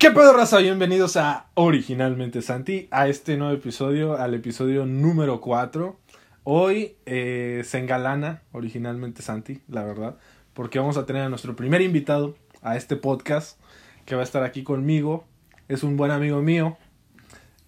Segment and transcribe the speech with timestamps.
[0.00, 0.56] ¿Qué pedo, raza?
[0.60, 6.00] Bienvenidos a Originalmente Santi, a este nuevo episodio, al episodio número 4.
[6.44, 10.16] Hoy eh, se engalana Originalmente Santi, la verdad,
[10.54, 13.60] porque vamos a tener a nuestro primer invitado a este podcast,
[14.06, 15.26] que va a estar aquí conmigo.
[15.68, 16.78] Es un buen amigo mío,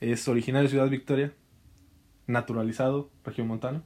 [0.01, 1.35] es originario de Ciudad Victoria,
[2.27, 3.83] naturalizado, región montana.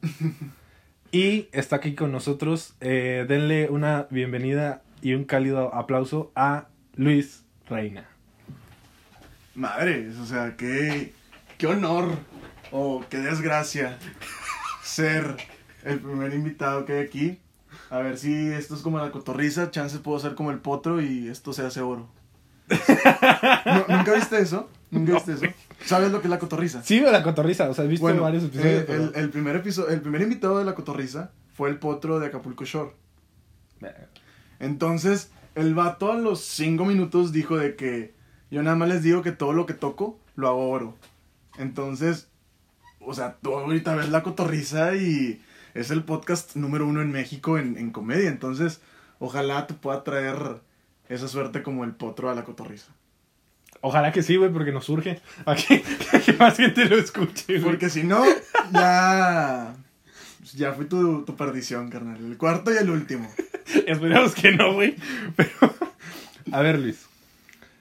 [1.10, 2.76] y está aquí con nosotros.
[2.80, 8.15] Eh, denle una bienvenida y un cálido aplauso a Luis Reina.
[9.56, 11.12] Madres, o sea, qué,
[11.58, 12.08] qué honor
[12.70, 13.98] o qué desgracia
[14.82, 15.36] ser
[15.84, 17.38] el primer invitado que hay aquí.
[17.90, 21.28] A ver si esto es como la cotorriza, chances puedo ser como el potro y
[21.28, 22.08] esto se hace oro.
[22.68, 24.68] ¿No- ¿Nunca viste eso?
[24.90, 25.46] ¿Nunca viste eso?
[25.84, 26.82] ¿Sabes lo que es la cotorriza?
[26.82, 28.82] Sí, la cotorriza, o sea, he visto Bueno, varios episodios.
[28.82, 32.18] eh, pero- el, el primer episodio, el primer invitado de la cotorriza fue el potro
[32.18, 32.92] de Acapulco Shore.
[34.58, 38.14] Entonces, el vato a los cinco minutos dijo de que
[38.50, 40.94] yo nada más les digo que todo lo que toco lo hago oro.
[41.58, 42.28] Entonces,
[43.00, 45.40] o sea, tú ahorita ves la cotorriza y
[45.74, 48.28] es el podcast número uno en México en, en comedia.
[48.28, 48.80] Entonces,
[49.18, 50.60] ojalá te pueda traer
[51.08, 52.92] esa suerte como el potro a la cotorriza.
[53.80, 55.20] Ojalá que sí, güey, porque nos surge.
[55.44, 57.62] A que, a que más gente lo escuche, güey.
[57.62, 58.24] Porque si no,
[58.72, 59.74] ya.
[60.54, 62.24] Ya fue tu, tu perdición, carnal.
[62.24, 63.30] El cuarto y el último.
[63.86, 64.96] Esperemos que no, güey.
[65.36, 65.50] Pero.
[66.52, 67.06] A ver, Luis.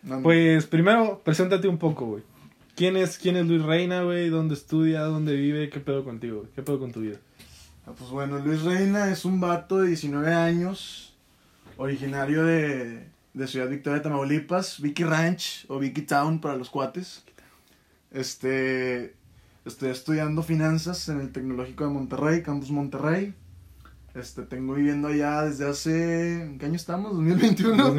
[0.05, 0.23] No, no.
[0.23, 2.23] Pues primero, preséntate un poco, güey.
[2.75, 4.29] ¿Quién es, ¿Quién es Luis Reina, güey?
[4.29, 5.01] ¿Dónde estudia?
[5.01, 5.69] ¿Dónde vive?
[5.69, 6.45] ¿Qué pedo contigo?
[6.55, 7.17] ¿Qué pedo con tu vida?
[7.87, 11.13] Ah, Pues bueno, Luis Reina es un vato de 19 años,
[11.77, 17.23] originario de, de Ciudad Victoria, Tamaulipas, Vicky Ranch o Vicky Town para los cuates.
[18.11, 19.13] Este,
[19.65, 23.33] estoy estudiando finanzas en el Tecnológico de Monterrey, Campus Monterrey.
[24.15, 27.13] Este, tengo viviendo allá desde hace, ¿en qué año estamos?
[27.13, 27.93] 2021.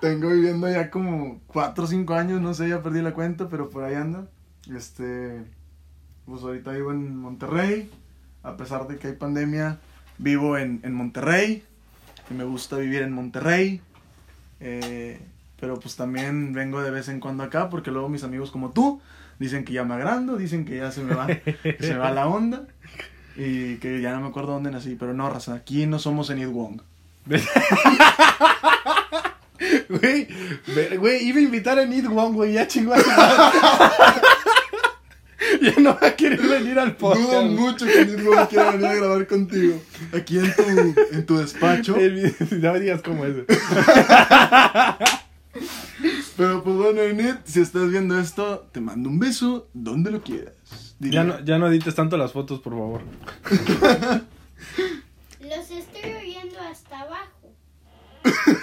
[0.00, 3.68] Tengo viviendo ya como 4 o 5 años, no sé, ya perdí la cuenta, pero
[3.68, 4.28] por ahí ando.
[4.74, 5.42] Este,
[6.26, 7.90] pues ahorita vivo en Monterrey,
[8.42, 9.78] a pesar de que hay pandemia,
[10.18, 11.64] vivo en, en Monterrey
[12.30, 13.80] y me gusta vivir en Monterrey.
[14.60, 15.20] Eh,
[15.60, 19.00] pero pues también vengo de vez en cuando acá porque luego mis amigos como tú
[19.38, 22.10] dicen que ya me agrando, dicen que ya se me va, que se me va
[22.10, 22.66] la onda
[23.36, 24.96] y que ya no me acuerdo dónde nací.
[24.98, 26.80] Pero no, raza, aquí no somos en It Wong.
[29.88, 30.28] Güey,
[30.98, 33.58] güey, iba a invitar a Need One, güey, ya chingó a su madre.
[35.62, 37.30] Ya no va a querer venir al podcast.
[37.30, 39.80] Dudo mucho que It Wong quiera venir a grabar contigo.
[40.12, 40.62] Aquí en tu,
[41.12, 41.96] en tu despacho.
[41.96, 43.34] El No digas cómo es.
[46.36, 50.54] Pero pues bueno, Enid, si estás viendo esto, te mando un beso donde lo quieras.
[51.00, 53.02] Ya no, ya no edites tanto las fotos, por favor.
[55.40, 57.54] Los estoy oyendo hasta abajo.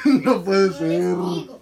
[0.24, 0.90] No puede ser.
[1.02, 1.62] digo.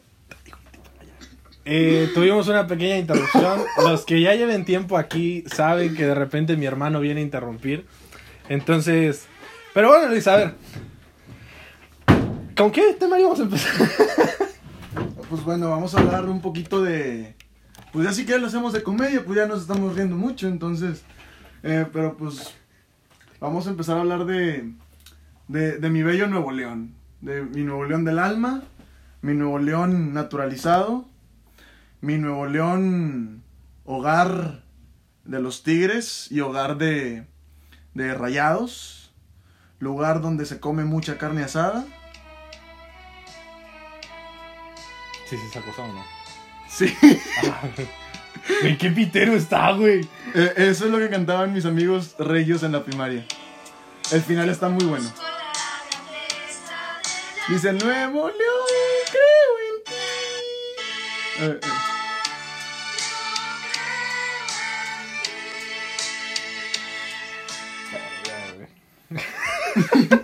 [1.66, 3.62] Eh, tuvimos una pequeña interrupción.
[3.84, 7.86] Los que ya lleven tiempo aquí saben que de repente mi hermano viene a interrumpir.
[8.50, 9.28] Entonces,
[9.74, 10.56] pero bueno, Luis, a ver.
[12.58, 13.72] ¿Con qué tema íbamos a empezar?
[15.30, 17.34] Pues bueno, vamos a hablar un poquito de.
[17.92, 21.02] Pues ya sí que lo hacemos de comedia, pues ya nos estamos riendo mucho, entonces.
[21.64, 22.54] eh, pero pues.
[23.40, 24.70] Vamos a empezar a hablar de,
[25.48, 25.78] de.
[25.80, 26.94] de mi bello Nuevo León.
[27.24, 28.64] De mi Nuevo León del alma.
[29.22, 31.06] Mi Nuevo León naturalizado.
[32.02, 33.44] Mi Nuevo León.
[33.86, 34.64] Hogar
[35.24, 37.26] de los tigres y hogar de.
[37.94, 39.14] de rayados.
[39.80, 41.86] Lugar donde se come mucha carne asada.
[45.30, 46.04] Sí, sí, se acosó o no.
[46.70, 46.94] Sí.
[48.62, 50.02] Güey, qué pitero está, güey.
[50.36, 53.26] Eh, eso es lo que cantaban mis amigos regios en la primaria.
[54.12, 55.10] El final está muy bueno.
[57.50, 58.38] Dice Nuevo León,
[59.12, 59.94] creo en ti.
[61.42, 61.60] Eh,
[69.12, 70.20] eh.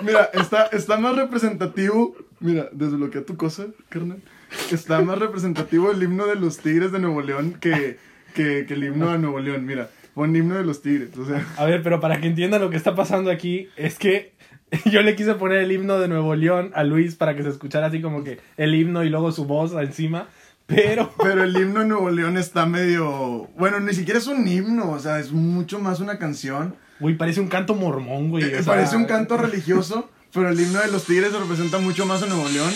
[0.00, 2.14] Mira, está, está más representativo.
[2.38, 4.22] Mira, desbloquea tu cosa, carnal.
[4.70, 7.98] Está más representativo el himno de los Tigres de Nuevo León que,
[8.34, 9.66] que, que el himno de Nuevo León.
[9.66, 11.16] Mira, pon himno de los Tigres.
[11.16, 14.32] O sea, A ver, pero para que entiendan lo que está pasando aquí, es que
[14.90, 17.88] yo le quise poner el himno de Nuevo León a Luis para que se escuchara
[17.88, 20.28] así como que el himno y luego su voz encima.
[20.66, 23.50] Pero pero el himno de Nuevo León está medio.
[23.56, 26.76] Bueno, ni siquiera es un himno, o sea, es mucho más una canción.
[27.00, 28.44] Güey, parece un canto mormón, güey.
[28.44, 32.06] Eh, o sea, Parece un canto religioso, pero el himno de los Tigres representa mucho
[32.06, 32.72] más a Nuevo León.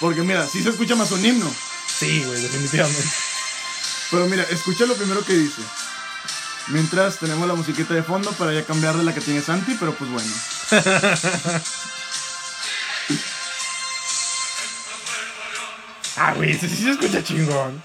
[0.00, 1.50] Porque mira, sí se escucha más un himno.
[1.86, 3.02] Sí, güey, definitivamente.
[4.10, 5.62] Pero mira, escucha lo primero que dice.
[6.70, 10.10] Mientras tenemos la musiquita de fondo para ya cambiarle la que tiene Santi, pero pues
[10.10, 10.30] bueno.
[16.20, 17.80] Ah, güey, ese sí se escucha chingón.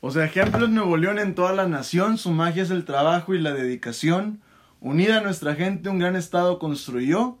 [0.00, 3.32] O sea, ejemplo es Nuevo León en toda la nación, su magia es el trabajo
[3.32, 4.40] y la dedicación.
[4.80, 7.38] Unida nuestra gente, un gran estado construyó,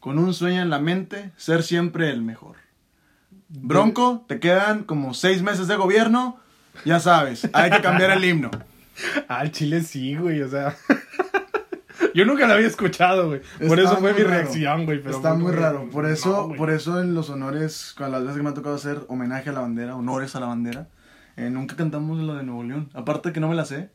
[0.00, 2.56] con un sueño en la mente, ser siempre el mejor.
[3.48, 6.38] Bronco, te quedan como seis meses de gobierno,
[6.84, 8.50] ya sabes, hay que cambiar el himno.
[9.28, 10.76] Al chile sí, güey, o sea.
[12.14, 13.40] Yo nunca lo había escuchado, güey.
[13.66, 14.42] Por Está eso fue muy mi raro.
[14.42, 15.02] reacción, güey.
[15.02, 15.88] pero Está muy raro.
[15.90, 18.74] Por eso, no, por eso en los honores, con las veces que me ha tocado
[18.74, 20.88] hacer homenaje a la bandera, honores a la bandera,
[21.36, 22.90] eh, nunca cantamos la de Nuevo León.
[22.92, 23.90] Aparte que no me la sé.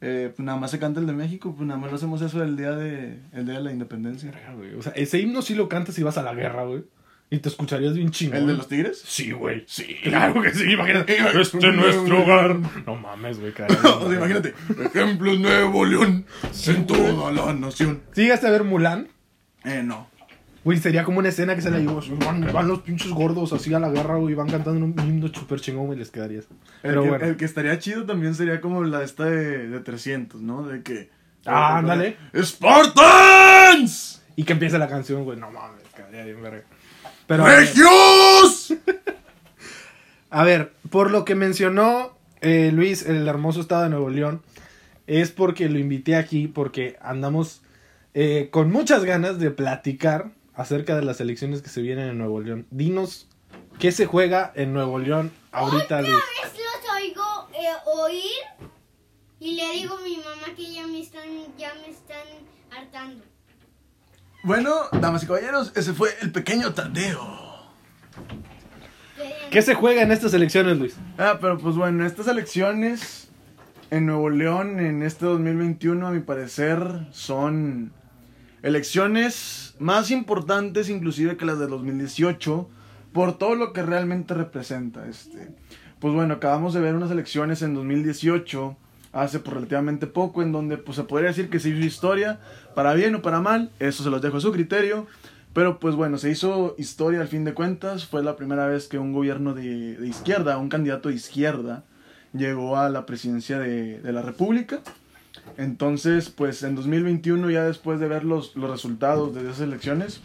[0.00, 2.42] Eh, pues nada más se canta el de México, pues nada más lo hacemos eso
[2.42, 4.32] el día de, el día de la independencia.
[4.56, 4.74] Güey.
[4.74, 6.84] O sea, ese himno sí lo cantas si vas a la guerra, güey.
[7.30, 8.38] Y te escucharías bien chingón.
[8.38, 9.02] ¿El de los tigres?
[9.06, 9.62] Sí, güey.
[9.66, 9.96] Sí.
[10.02, 11.12] Claro que sí, imagínate.
[11.18, 12.56] Eh, Este es nuestro hogar.
[12.86, 13.76] No mames, güey, caray.
[13.76, 16.24] o sea, imagínate, ejemplos Nuevo León
[16.66, 18.00] en toda la nación.
[18.12, 19.08] ¿Sí llegaste a ver Mulan?
[19.64, 20.08] Eh, no.
[20.64, 22.00] Güey, sería como una escena que se la llevó.
[22.24, 25.28] Van, van los pinches gordos así a la guerra, güey, y van cantando un himno
[25.28, 26.44] súper chingón, güey, les quedarías.
[26.44, 27.24] El, Pero que, bueno.
[27.24, 30.64] el que estaría chido también sería como la esta de, de 300, ¿no?
[30.64, 31.10] De que...
[31.46, 32.16] Ah, ándale.
[32.34, 34.22] ¡Spartans!
[34.36, 35.38] Y que empiece la canción, güey.
[35.38, 36.64] No mames, quedaría bien verga.
[37.26, 37.46] Pero.
[37.46, 38.74] ¡Regios!
[40.30, 44.42] A ver, por lo que mencionó eh, Luis, el hermoso estado de Nuevo León,
[45.06, 47.62] es porque lo invité aquí, porque andamos
[48.14, 52.40] eh, con muchas ganas de platicar acerca de las elecciones que se vienen en Nuevo
[52.40, 52.66] León.
[52.70, 53.28] Dinos,
[53.78, 56.12] ¿qué se juega en Nuevo León ahorita, Luis?
[56.12, 58.68] vez los oigo eh, oír
[59.40, 62.26] y le digo a mi mamá que ya me están, ya me están
[62.76, 63.24] hartando.
[64.42, 67.46] Bueno, damas y caballeros, ese fue el pequeño tardeo.
[69.16, 70.96] Que- ¿Qué se juega en estas elecciones, Luis?
[71.18, 73.28] Ah, pero pues bueno, estas elecciones
[73.90, 77.92] en Nuevo León en este 2021, a mi parecer, son
[78.62, 82.68] elecciones más importantes inclusive que las de 2018
[83.12, 85.06] por todo lo que realmente representa.
[85.08, 85.48] Este,
[85.98, 88.76] pues bueno, acabamos de ver unas elecciones en 2018
[89.12, 92.40] hace por relativamente poco en donde pues se podría decir que se hizo historia
[92.74, 95.06] para bien o para mal, eso se los dejo a su criterio.
[95.54, 98.04] Pero pues bueno, se hizo historia al fin de cuentas.
[98.06, 101.84] Fue la primera vez que un gobierno de, de izquierda, un candidato de izquierda,
[102.32, 104.80] llegó a la presidencia de, de la República.
[105.56, 110.20] Entonces, pues en 2021, ya después de ver los, los resultados de esas elecciones,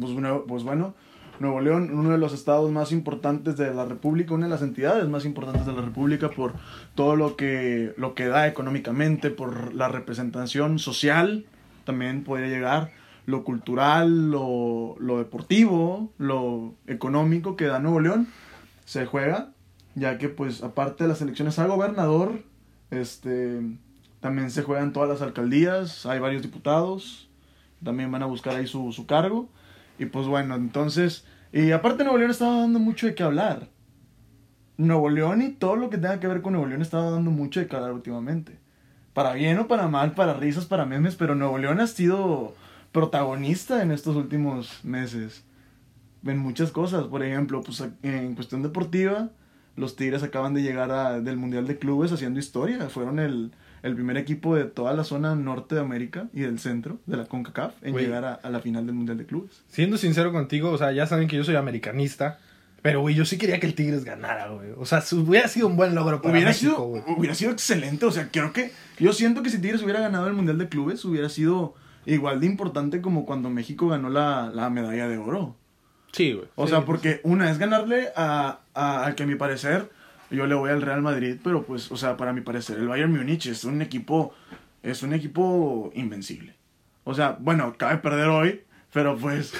[0.00, 0.12] pues,
[0.46, 0.94] pues bueno,
[1.40, 5.08] Nuevo León, uno de los estados más importantes de la República, una de las entidades
[5.08, 6.54] más importantes de la República por
[6.94, 11.46] todo lo que, lo que da económicamente, por la representación social,
[11.84, 12.92] también podría llegar,
[13.26, 18.28] lo cultural, lo, lo deportivo, lo económico que da Nuevo León,
[18.84, 19.52] se juega,
[19.94, 22.42] ya que pues aparte de las elecciones a gobernador,
[22.90, 23.62] este,
[24.22, 27.28] también se juegan todas las alcaldías, hay varios diputados,
[27.84, 29.50] también van a buscar ahí su, su cargo.
[29.98, 33.68] Y pues bueno, entonces, y aparte Nuevo León estaba dando mucho de qué hablar.
[34.78, 37.60] Nuevo León y todo lo que tenga que ver con Nuevo León estaba dando mucho
[37.60, 38.58] de qué hablar últimamente.
[39.12, 42.54] Para bien o para mal, para risas, para memes, pero Nuevo León ha sido
[42.92, 45.44] protagonista en estos últimos meses.
[46.24, 49.30] En muchas cosas, por ejemplo, pues en cuestión deportiva,
[49.76, 52.88] los Tigres acaban de llegar a- del Mundial de Clubes haciendo historia.
[52.88, 53.52] Fueron el,
[53.82, 57.24] el primer equipo de toda la zona norte de América y del centro de la
[57.26, 59.62] CONCACAF en llegar a, a la final del Mundial de Clubes.
[59.68, 62.38] Siendo sincero contigo, o sea, ya saben que yo soy americanista.
[62.80, 64.70] Pero, güey, yo sí quería que el Tigres ganara, güey.
[64.76, 67.02] O sea, su- hubiera sido un buen logro para Hubiera México, sido, güey.
[67.16, 70.32] hubiera sido excelente, o sea, creo que yo siento que si Tigres hubiera ganado el
[70.34, 71.74] Mundial de Clubes hubiera sido
[72.06, 75.54] igual de importante como cuando México ganó la, la medalla de oro.
[76.10, 76.46] Sí, güey.
[76.56, 79.88] O Sí, sea, porque una es ganarle a, a, al que a mi parecer,
[80.32, 83.12] yo le voy al Real Madrid, pero pues, o sea, para mi parecer, el Bayern
[83.16, 84.34] Múnich es un equipo,
[84.82, 86.54] es un equipo invencible.
[87.04, 88.60] O sea, bueno, acaba de perder hoy,
[88.92, 89.52] pero pues,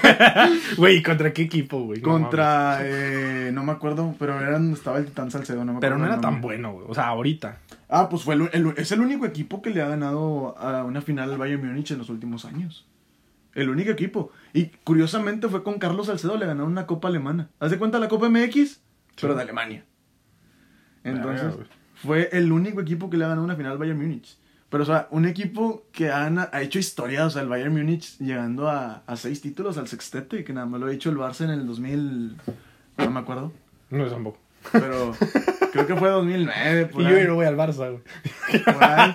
[0.76, 2.00] Güey, ¿contra qué equipo, güey?
[2.00, 5.80] No contra, eh, no me acuerdo, pero era donde estaba el Titán Salcedo, no me
[5.80, 6.86] Pero acuerdo no el era tan bueno, güey.
[6.88, 7.58] O sea, ahorita.
[7.88, 11.02] Ah, pues fue el, el- es el único equipo que le ha ganado a una
[11.02, 12.86] final al Bayern Múnich en los últimos años.
[13.54, 14.30] El único equipo.
[14.52, 17.48] Y curiosamente fue con Carlos Salcedo, le ganaron una Copa Alemana.
[17.58, 18.80] ¿Haz de cuenta la Copa MX?
[19.20, 19.84] Pero de Alemania.
[21.04, 24.36] Entonces, Verga, fue el único equipo que le ha ganado una final al Bayern Múnich.
[24.68, 28.16] Pero, o sea, un equipo que han- ha hecho historia, o sea, el Bayern Múnich
[28.18, 31.44] llegando a, a seis títulos al sextete, que nada más lo ha hecho el Barça
[31.44, 32.36] en el 2000,
[32.98, 33.52] no me acuerdo,
[33.90, 34.38] No, tampoco.
[34.72, 35.12] pero
[35.72, 36.86] creo que fue 2009.
[36.86, 37.22] por Y ahí.
[37.22, 38.62] yo no voy al Barça, güey.
[38.64, 39.12] Por ahí.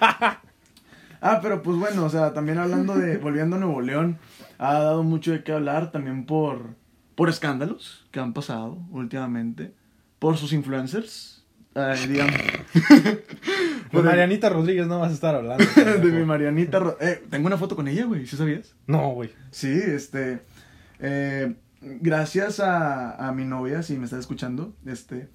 [1.21, 4.17] Ah, pero pues bueno, o sea, también hablando de, volviendo a Nuevo León,
[4.57, 6.75] ha dado mucho de qué hablar también por,
[7.15, 9.73] por escándalos que han pasado últimamente,
[10.19, 11.34] por sus influencers.
[11.75, 12.35] Ay, digamos.
[13.91, 15.63] De Marianita Rodríguez no vas a estar hablando.
[15.75, 16.79] de mi Marianita.
[16.79, 18.25] Ro- Eh, tengo una foto con ella, güey.
[18.25, 18.75] ¿Sí sabías?
[18.87, 19.29] No, güey.
[19.51, 20.41] Sí, este.
[20.99, 25.29] eh, gracias a, a mi novia, si me está escuchando, este.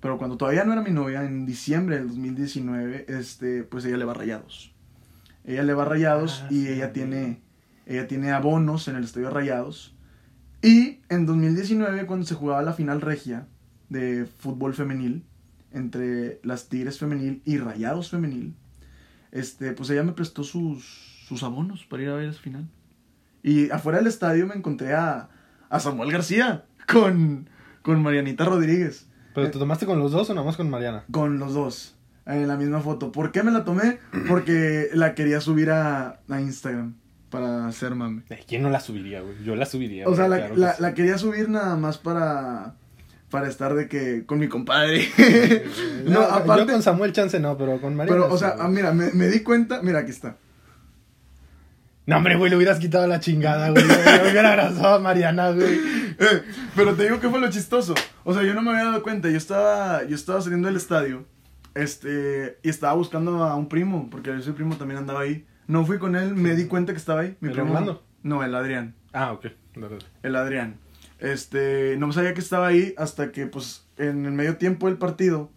[0.00, 4.04] Pero cuando todavía no era mi novia, en diciembre del 2019, este, pues ella le
[4.04, 4.72] va a rayados.
[5.44, 6.92] Ella le va a rayados Ah, y sí, ella güey.
[6.92, 7.40] tiene,
[7.86, 9.94] ella tiene abonos en el estadio Rayados.
[10.62, 13.46] Y en 2019, cuando se jugaba la final regia
[13.88, 15.24] de fútbol femenil
[15.72, 18.54] entre las Tigres femenil y Rayados femenil,
[19.32, 22.66] este, pues ella me prestó sus, sus abonos para ir a ver esa final.
[23.42, 25.28] Y afuera del estadio me encontré a,
[25.68, 27.48] a Samuel García con,
[27.82, 29.06] con Marianita Rodríguez.
[29.34, 31.04] ¿Pero te tomaste con los dos o nomás con Mariana?
[31.10, 31.94] Con los dos.
[32.26, 33.12] En la misma foto.
[33.12, 33.98] ¿Por qué me la tomé?
[34.28, 36.94] Porque la quería subir a, a Instagram.
[37.30, 38.22] Para hacer mame.
[38.30, 39.34] Eh, ¿Quién no la subiría, güey?
[39.44, 40.08] Yo la subiría.
[40.08, 40.82] O sea, la, claro que la- sí.
[40.82, 42.74] la quería subir nada más para.
[43.30, 44.24] Para estar de que.
[44.26, 45.08] Con mi compadre.
[46.04, 46.64] No, no, aparte.
[46.66, 48.22] Yo con Samuel Chance no, pero con Mariana.
[48.22, 48.66] Pero, o sea, güey.
[48.66, 49.82] ah, mira, me, me di cuenta.
[49.82, 50.36] Mira, aquí está.
[52.06, 53.84] No, hombre, güey, le hubieras quitado la chingada, güey.
[53.84, 55.78] Le hubiera abrazado a Mariana, güey.
[56.20, 56.42] Eh,
[56.74, 57.94] pero te digo que fue lo chistoso.
[58.24, 59.30] O sea, yo no me había dado cuenta.
[59.30, 61.24] Yo estaba, yo estaba saliendo del estadio.
[61.76, 65.46] Este, y estaba buscando a un primo, porque ese primo también andaba ahí.
[65.68, 67.36] No fui con él, me di cuenta que estaba ahí.
[67.38, 67.68] Mi ¿El primo.
[67.68, 68.02] Orlando?
[68.24, 68.96] No, el Adrián.
[69.12, 69.46] Ah, ok.
[70.24, 70.80] El Adrián.
[71.18, 75.50] Este, no sabía que estaba ahí hasta que, pues, en el medio tiempo del partido,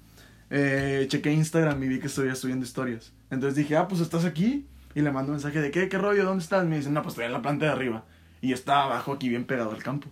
[0.50, 3.14] eh, chequé Instagram y vi que estuviera subiendo historias.
[3.30, 4.68] Entonces dije, ah, pues estás aquí.
[4.94, 5.88] Y le mando un mensaje de, ¿qué?
[5.88, 6.26] ¿Qué rollo?
[6.26, 6.66] ¿Dónde estás?
[6.66, 8.04] Me dicen, no, pues estoy en la planta de arriba.
[8.42, 10.10] Y estaba abajo aquí bien pegado al campo.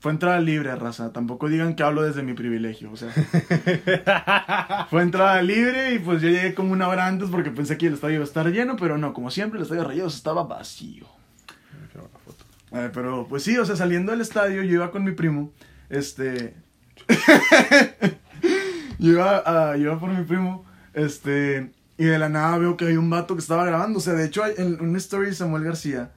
[0.00, 1.12] Fue entrada libre, raza.
[1.12, 3.10] Tampoco digan que hablo desde mi privilegio, o sea.
[4.90, 7.94] Fue entrada libre y pues yo llegué como una hora antes porque pensé que el
[7.94, 11.06] estadio iba a estar lleno, pero no, como siempre el estadio de Rayados estaba vacío.
[12.72, 15.52] Eh, pero pues sí, o sea, saliendo del estadio yo iba con mi primo,
[15.88, 16.54] este...
[18.98, 21.70] yo, iba yo iba por mi primo, este...
[21.98, 24.26] Y de la nada veo que hay un vato que estaba grabando, o sea, de
[24.26, 26.10] hecho hay en una story de Samuel García,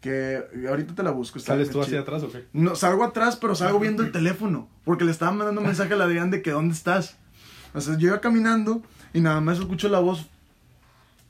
[0.00, 1.38] que ahorita te la busco.
[1.38, 2.46] ¿Sales tú hacia atrás o qué?
[2.52, 4.68] No, salgo atrás, pero salgo viendo el teléfono.
[4.84, 7.16] Porque le estaba mandando un mensaje a la Adrián de que dónde estás.
[7.74, 8.82] O sea, yo iba caminando
[9.12, 10.26] y nada más escucho la voz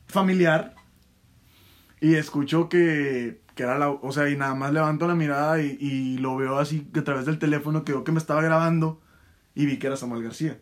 [0.06, 0.74] familiar.
[2.00, 3.88] Y escucho que, que era la...
[3.90, 7.26] O sea, y nada más levanto la mirada y, y lo veo así a través
[7.26, 9.00] del teléfono que veo que me estaba grabando.
[9.56, 10.60] Y vi que era Samuel García.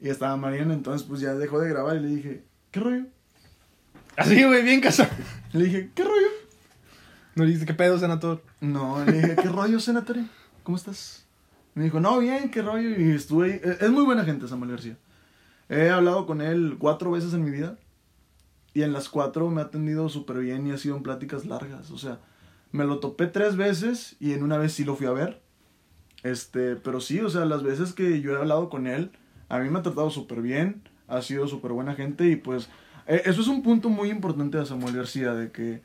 [0.00, 3.04] Y estaba Mariana, entonces pues ya dejó de grabar y le dije, ¿qué rollo?
[4.16, 5.10] Así, güey, bien casado.
[5.52, 6.26] Le dije, ¿qué rollo?
[7.34, 8.42] No le dijiste, ¿qué pedo, senador?
[8.60, 10.16] No, le dije, ¿qué rollo, senador?
[10.64, 11.26] ¿Cómo estás?
[11.74, 12.98] Me dijo, no, bien, qué rollo.
[12.98, 13.60] Y estuve ahí.
[13.62, 14.96] Eh, Es muy buena gente, Samuel García.
[15.68, 17.78] He hablado con él cuatro veces en mi vida.
[18.74, 21.90] Y en las cuatro me ha atendido súper bien y ha sido en pláticas largas.
[21.90, 22.20] O sea,
[22.70, 25.42] me lo topé tres veces y en una vez sí lo fui a ver.
[26.22, 29.10] Este, pero sí, o sea, las veces que yo he hablado con él,
[29.48, 30.82] a mí me ha tratado súper bien.
[31.08, 32.70] Ha sido súper buena gente y pues
[33.06, 35.82] eh, eso es un punto muy importante de Samuel García, de que,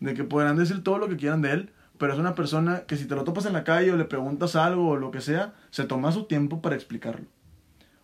[0.00, 2.96] de que podrán decir todo lo que quieran de él, pero es una persona que
[2.96, 5.54] si te lo topas en la calle o le preguntas algo o lo que sea,
[5.70, 7.26] se toma su tiempo para explicarlo.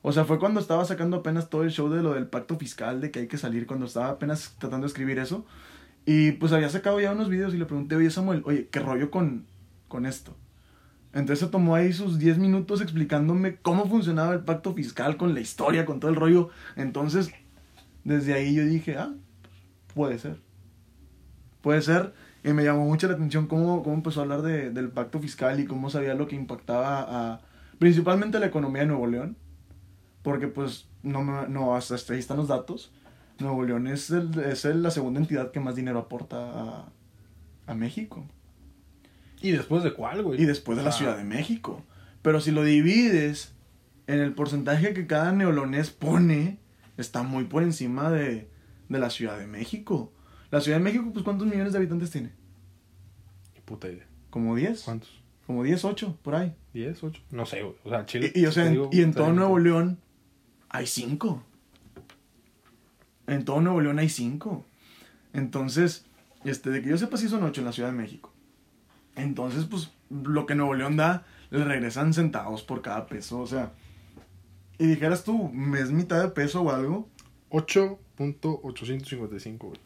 [0.09, 3.01] O sea, fue cuando estaba sacando apenas todo el show de lo del pacto fiscal,
[3.01, 5.45] de que hay que salir, cuando estaba apenas tratando de escribir eso.
[6.05, 9.11] Y pues había sacado ya unos videos y le pregunté, oye Samuel, oye, ¿qué rollo
[9.11, 9.47] con,
[9.89, 10.37] con esto?
[11.13, 15.41] Entonces se tomó ahí sus 10 minutos explicándome cómo funcionaba el pacto fiscal, con la
[15.41, 16.51] historia, con todo el rollo.
[16.77, 17.33] Entonces,
[18.05, 19.13] desde ahí yo dije, ah,
[19.93, 20.39] puede ser.
[21.63, 22.15] Puede ser.
[22.45, 25.59] Y me llamó mucho la atención cómo, cómo empezó a hablar de- del pacto fiscal
[25.59, 27.41] y cómo sabía lo que impactaba a
[27.81, 29.37] principalmente la economía de Nuevo León.
[30.27, 32.91] Porque pues, no, no hasta, hasta ahí están los datos.
[33.39, 36.89] Nuevo León es, el- es el- la segunda entidad que más dinero aporta a,
[37.69, 38.27] a México.
[39.41, 40.43] ¿Y después de cuál, güey?
[40.43, 41.85] Y después de la Ciudad de México.
[42.23, 43.53] Pero si lo divides
[44.09, 46.59] en el porcentaje que cada neolonés pone,
[46.97, 48.51] está muy por encima de,
[48.89, 50.13] de la Ciudad de México.
[50.51, 52.33] La Ciudad de México, pues, ¿cuántos millones de habitantes tiene?
[53.55, 54.07] Ni Puta idea.
[54.31, 54.83] ¿Como 10?
[54.83, 55.23] ¿Cuántos?
[55.47, 56.53] Como 10, 8, por ahí.
[56.75, 57.23] ¿10, 8?
[57.31, 57.77] No sé, güey.
[57.85, 58.33] O sea, Chile.
[58.35, 59.33] Y, y, o sea, te en, digo, y en todo.
[59.33, 60.01] Nuevo León
[60.69, 61.43] hay 5.
[63.27, 64.65] En todo Nuevo León hay 5.
[65.33, 66.07] Entonces,
[66.45, 68.33] este, de que yo sepa, sí son 8 en la Ciudad de México.
[69.17, 73.41] Entonces, pues, lo que Nuevo León da, le regresan centavos por cada peso.
[73.41, 73.73] O sea,
[74.79, 77.09] y dijeras tú, ¿me es mitad de peso o algo?
[77.51, 79.81] 8.855, güey.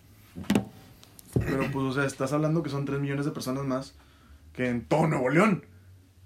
[1.33, 3.95] Pero pues, o sea, estás hablando que son 3 millones de personas más
[4.53, 5.65] que en todo Nuevo León.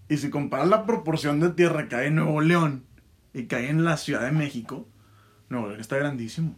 [0.08, 2.84] Y si comparas la proporción de tierra que hay en Nuevo León
[3.34, 4.86] y hay en la Ciudad de México,
[5.50, 6.56] Nuevo León está grandísimo.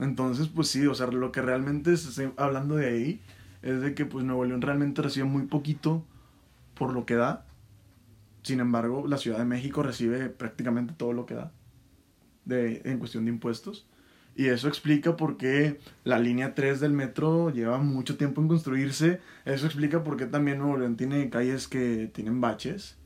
[0.00, 3.20] Entonces, pues sí, o sea, lo que realmente se está hablando de ahí
[3.62, 6.04] es de que pues Nuevo León realmente recibe muy poquito
[6.74, 7.46] por lo que da.
[8.42, 11.52] Sin embargo, la Ciudad de México recibe prácticamente todo lo que da
[12.44, 13.86] de, en cuestión de impuestos.
[14.36, 19.20] Y eso explica por qué la línea 3 del metro lleva mucho tiempo en construirse.
[19.44, 22.96] Eso explica por qué también Nuevo León tiene calles que tienen baches.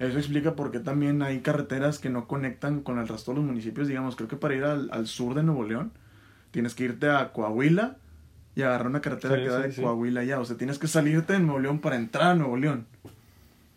[0.00, 3.44] Eso explica por qué también hay carreteras que no conectan con el resto de los
[3.46, 3.86] municipios.
[3.86, 5.92] Digamos, creo que para ir al, al sur de Nuevo León
[6.50, 7.98] tienes que irte a Coahuila
[8.56, 9.82] y agarrar una carretera Sí, que sí, de sí.
[9.82, 10.40] Coahuila allá.
[10.40, 12.86] O sea, tienes que salirte de Nuevo León para entrar a Nuevo León.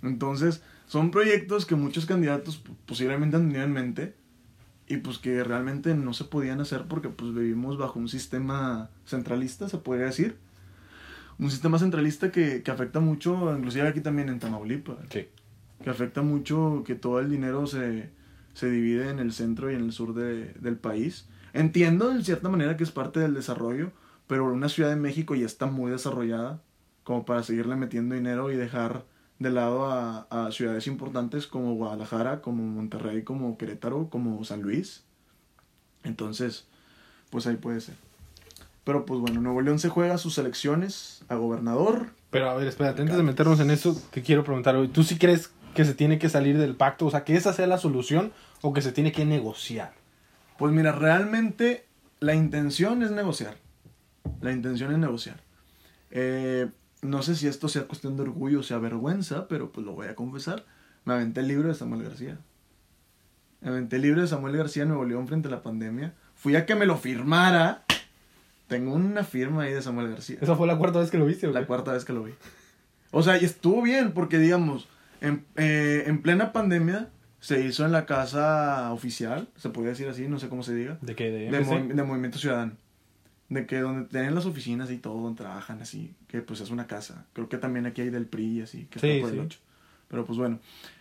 [0.01, 4.15] Entonces, son proyectos que muchos candidatos posiblemente han tenido en mente
[4.88, 9.68] y pues que realmente no se podían hacer porque pues vivimos bajo un sistema centralista,
[9.70, 10.38] se podría decir.
[11.39, 15.27] Un sistema centralista que, que afecta mucho, inclusive aquí también en Tamaulipas, Sí.
[15.82, 18.10] Que afecta mucho que todo el dinero se,
[18.53, 21.25] se divide en el centro y en el sur de- del país.
[21.53, 23.92] Entiendo en cierta manera que es parte del desarrollo,
[24.27, 26.62] pero una Ciudad de México ya está muy desarrollada
[27.03, 29.06] como para seguirle metiendo dinero y dejar
[29.39, 35.03] de lado a, a ciudades importantes como Guadalajara, como Monterrey, como Querétaro, como San Luis.
[36.03, 36.65] Entonces,
[37.30, 37.96] pues ahí puede ser.
[38.84, 42.08] Pero pues bueno, Nuevo León se juega sus elecciones a gobernador.
[42.30, 45.51] Pero a ver, espérate, antes de meternos en eso, te quiero preguntar, ¿tú sí crees
[45.74, 47.06] que se tiene que salir del pacto?
[47.06, 49.94] O sea, que esa sea la solución o que se tiene que negociar.
[50.58, 51.86] Pues mira, realmente
[52.20, 53.58] la intención es negociar.
[54.42, 55.42] La intención es negociar.
[56.12, 56.70] Eh,
[57.01, 60.08] no sé si esto sea cuestión de orgullo o sea vergüenza, pero pues lo voy
[60.08, 60.65] a confesar.
[61.06, 62.38] Me aventé el libro de Samuel García.
[63.62, 66.13] Me aventé el libro de Samuel García Nuevo León frente a la pandemia.
[66.36, 67.84] Fui a que me lo firmara.
[68.68, 70.38] Tengo una firma ahí de Samuel García.
[70.42, 71.48] ¿Esa fue la cuarta vez que lo viste?
[71.48, 72.34] o La cuarta vez que lo vi.
[73.12, 74.88] O sea, y estuvo bien, porque digamos,
[75.24, 80.27] en, eh, en plena pandemia se hizo en la casa oficial, se podría decir así,
[80.27, 81.32] no sé cómo se diga, ¿De qué?
[81.32, 82.74] ¿De, de, movi- de Movimiento Ciudadano.
[83.50, 86.88] De que donde tienen las oficinas y todo, donde trabajan así, que pues es una
[86.88, 87.25] casa.
[87.34, 89.36] Creo que también aquí hay del PRI y así, que Sí, está por sí.
[89.39, 89.60] el 8.
[90.08, 90.60] Pero pues bueno,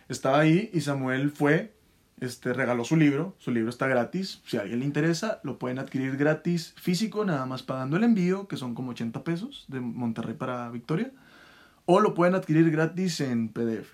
[0.09, 1.73] estaba ahí y Samuel fue,
[2.19, 5.79] este, regaló su libro, su libro está gratis, si a alguien le interesa, lo pueden
[5.79, 10.35] adquirir gratis físico, nada más pagando el envío, que son como 80 pesos de Monterrey
[10.35, 11.11] para Victoria,
[11.85, 13.93] o lo pueden adquirir gratis en PDF,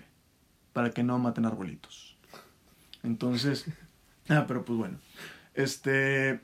[0.73, 2.17] para que no maten arbolitos.
[3.03, 3.65] Entonces,
[4.29, 4.97] ah, pero pues bueno,
[5.53, 6.41] este,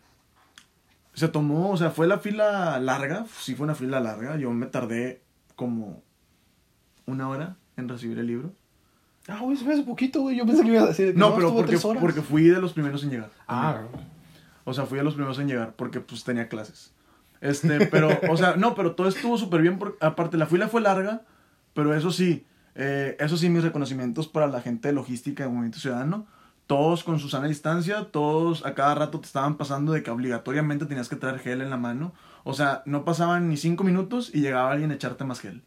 [1.14, 4.66] se tomó, o sea, fue la fila larga, sí fue una fila larga, yo me
[4.66, 5.22] tardé
[5.56, 6.04] como
[7.06, 8.54] una hora en recibir el libro.
[9.28, 10.36] Ah, güey, se me hace poquito, güey.
[10.36, 13.04] Yo pensé que ibas a decir que No, pero porque, porque fui de los primeros
[13.04, 13.32] en llegar.
[13.48, 13.82] Ah,
[14.66, 16.94] O sea, fui de los primeros en llegar porque pues tenía clases.
[17.42, 19.80] Este, pero, o sea, no, pero todo estuvo súper bien.
[19.80, 21.24] Porque, aparte, la fila fue larga,
[21.74, 25.80] pero eso sí, eh, eso sí, mis reconocimientos para la gente de logística de Movimiento
[25.80, 26.28] Ciudadano.
[26.68, 30.86] Todos con su sana distancia, todos a cada rato te estaban pasando de que obligatoriamente
[30.86, 32.14] tenías que traer gel en la mano.
[32.44, 35.64] O sea, no pasaban ni cinco minutos y llegaba alguien a echarte más gel.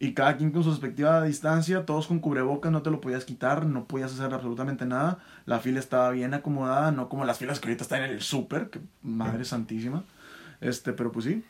[0.00, 3.66] Y cada quien con su respectiva distancia, todos con cubrebocas, no te lo podías quitar,
[3.66, 5.18] no podías hacer absolutamente nada.
[5.44, 8.70] La fila estaba bien acomodada, no como las filas que ahorita están en el súper,
[8.70, 10.04] que madre santísima.
[10.60, 11.44] Este, pero pues sí.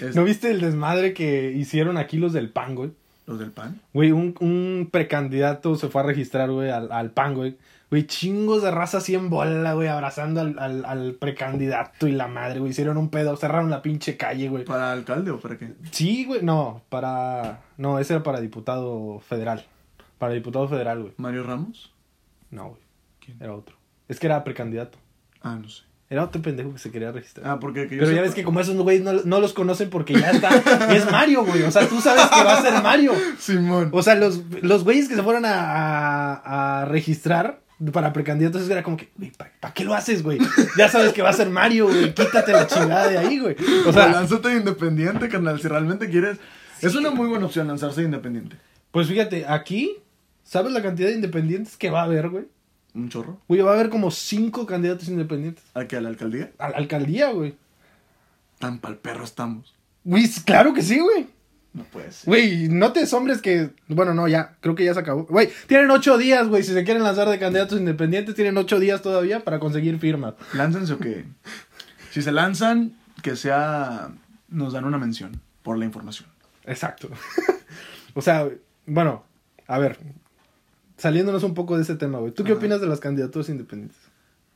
[0.00, 2.90] Es- ¿No viste el desmadre que hicieron aquí los del PAN, güey?
[3.26, 3.80] Los del pan.
[3.92, 7.56] Güey, un, un precandidato se fue a registrar, güey, al, al PAN, güey.
[7.90, 12.26] Güey, chingos de raza así en bola, güey, abrazando al, al, al precandidato y la
[12.26, 12.70] madre, güey.
[12.72, 14.64] Hicieron un pedo, cerraron la pinche calle, güey.
[14.64, 15.72] ¿Para alcalde o para qué?
[15.90, 17.60] Sí, güey, no, para...
[17.76, 19.66] No, ese era para diputado federal.
[20.18, 21.12] Para diputado federal, güey.
[21.18, 21.92] ¿Mario Ramos?
[22.50, 22.80] No, güey,
[23.20, 23.36] ¿Quién?
[23.40, 23.76] era otro.
[24.08, 24.98] Es que era precandidato.
[25.42, 25.82] Ah, no sé.
[26.12, 27.46] Era otro pendejo que se quería registrar.
[27.48, 30.12] Ah, porque Pero ya sepa- ves que como esos güeyes no, no los conocen porque
[30.12, 30.50] ya está.
[30.94, 31.62] es Mario, güey.
[31.62, 33.12] O sea, tú sabes que va a ser Mario.
[33.38, 33.88] Simón.
[33.92, 35.54] O sea, los, los güeyes que se fueron a,
[36.34, 37.60] a, a registrar
[37.92, 40.38] para precandidatos era como que, güey, ¿para qué lo haces, güey?
[40.76, 42.12] Ya sabes que va a ser Mario, güey.
[42.14, 43.56] Quítate la chingada de ahí, güey.
[43.86, 46.38] O O sea, sea, lánzate de independiente, carnal, si realmente quieres.
[46.82, 48.56] Es una muy buena opción lanzarse de independiente.
[48.90, 49.96] pues fíjate, aquí,
[50.44, 52.44] ¿sabes la cantidad de independientes que va a haber, güey?
[52.94, 53.40] Un chorro.
[53.48, 55.64] Güey, va a haber como cinco candidatos independientes.
[55.74, 55.96] ¿A qué?
[55.96, 56.52] ¿A la alcaldía?
[56.58, 57.54] A la alcaldía, güey.
[58.58, 59.74] Tan pa'l perro estamos.
[60.04, 61.26] Güey, claro que sí, güey.
[61.72, 62.28] No puede ser.
[62.28, 63.70] Güey, no te hombres que.
[63.88, 65.24] Bueno, no, ya, creo que ya se acabó.
[65.24, 66.62] Güey, tienen ocho días, güey.
[66.62, 70.34] Si se quieren lanzar de candidatos independientes, tienen ocho días todavía para conseguir firmas.
[70.52, 71.24] Láncense o qué.
[72.10, 74.10] Si se lanzan, que sea.
[74.48, 76.28] Nos dan una mención por la información.
[76.66, 77.08] Exacto.
[78.14, 78.48] o sea,
[78.84, 79.24] bueno,
[79.66, 79.98] a ver.
[81.02, 82.30] Saliéndonos un poco de ese tema, güey.
[82.32, 82.58] ¿Tú qué Ajá.
[82.60, 83.98] opinas de las candidaturas independientes?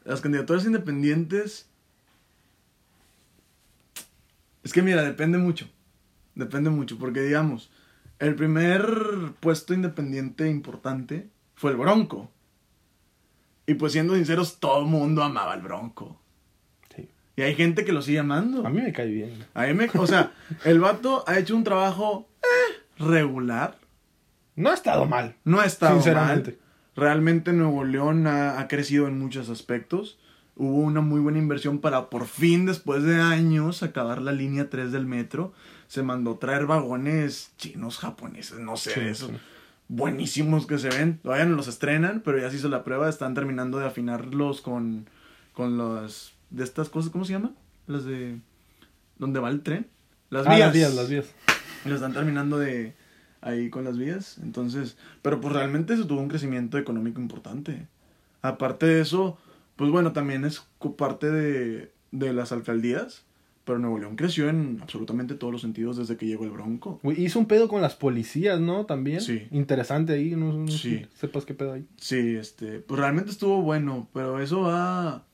[0.04, 1.66] Las candidaturas independientes.
[4.62, 5.68] Es que mira, depende mucho.
[6.36, 7.68] Depende mucho, porque digamos,
[8.20, 8.86] el primer
[9.40, 12.30] puesto independiente importante fue el Bronco.
[13.66, 16.20] Y pues siendo sinceros, todo el mundo amaba al Bronco.
[16.94, 17.08] Sí.
[17.34, 18.64] Y hay gente que lo sigue amando.
[18.64, 19.44] A mí me cae bien.
[19.52, 20.32] A mí me- o sea,
[20.64, 23.78] el vato ha hecho un trabajo eh, regular.
[24.56, 25.36] No ha estado mal.
[25.44, 26.50] No ha estado Sinceramente.
[26.52, 26.60] mal.
[26.96, 30.18] Realmente Nuevo León ha, ha crecido en muchos aspectos.
[30.56, 34.90] Hubo una muy buena inversión para por fin, después de años, acabar la línea 3
[34.92, 35.52] del metro.
[35.86, 39.28] Se mandó traer vagones chinos, japoneses, no sé, Sí, eso.
[39.28, 39.34] sí.
[39.88, 41.18] Buenísimos que se ven.
[41.22, 43.08] Todavía no los estrenan, pero ya se hizo la prueba.
[43.08, 45.08] Están terminando de afinarlos con,
[45.52, 46.32] con las...
[46.50, 47.52] De estas cosas, ¿cómo se llama?
[47.86, 48.38] Las de...
[49.18, 49.86] ¿Dónde va el tren?
[50.30, 50.60] Las Ah, vías.
[50.66, 51.26] las vías, las vías.
[51.84, 52.94] Lo están terminando de
[53.46, 54.38] ahí con las vías.
[54.42, 57.86] Entonces, pero pues realmente se tuvo un crecimiento económico importante.
[58.42, 59.38] Aparte de eso,
[59.76, 60.62] pues bueno, también es
[60.96, 63.22] parte de, de las alcaldías.
[63.64, 67.00] Pero Nuevo León creció en absolutamente todos los sentidos desde que llegó el Bronco.
[67.16, 68.86] Hizo un pedo con las policías, ¿no?
[68.86, 69.20] También.
[69.20, 69.48] Sí.
[69.50, 71.04] Interesante ahí, no, no Sí.
[71.16, 71.84] sepas qué pedo ahí.
[71.96, 75.24] Sí, este, pues realmente estuvo bueno, pero eso va,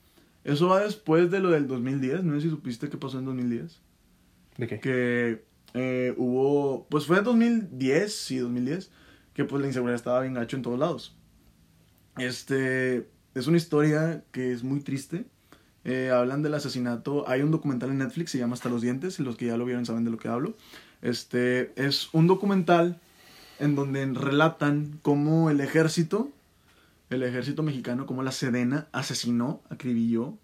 [0.45, 2.25] eso va después de lo del 2010.
[2.25, 3.81] No sé si supiste qué pasó en 2010.
[4.57, 4.81] ¿De qué?
[4.81, 8.91] que eh, hubo, pues fue en 2010, sí, 2010,
[9.35, 11.17] que pues la inseguridad estaba bien gacho en todos lados.
[12.19, 15.25] Este, es una historia que es muy triste.
[15.85, 19.23] Eh, hablan del asesinato, hay un documental en Netflix, se llama Hasta los dientes, y
[19.23, 20.55] los que ya lo vieron saben de lo que hablo.
[21.01, 23.01] Este, es un documental
[23.59, 26.31] en donde relatan cómo el ejército,
[27.11, 30.37] el ejército mexicano, como la Sedena asesinó, acribilló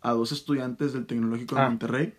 [0.00, 1.68] a dos estudiantes del Tecnológico de Ah.
[1.68, 2.14] Monterrey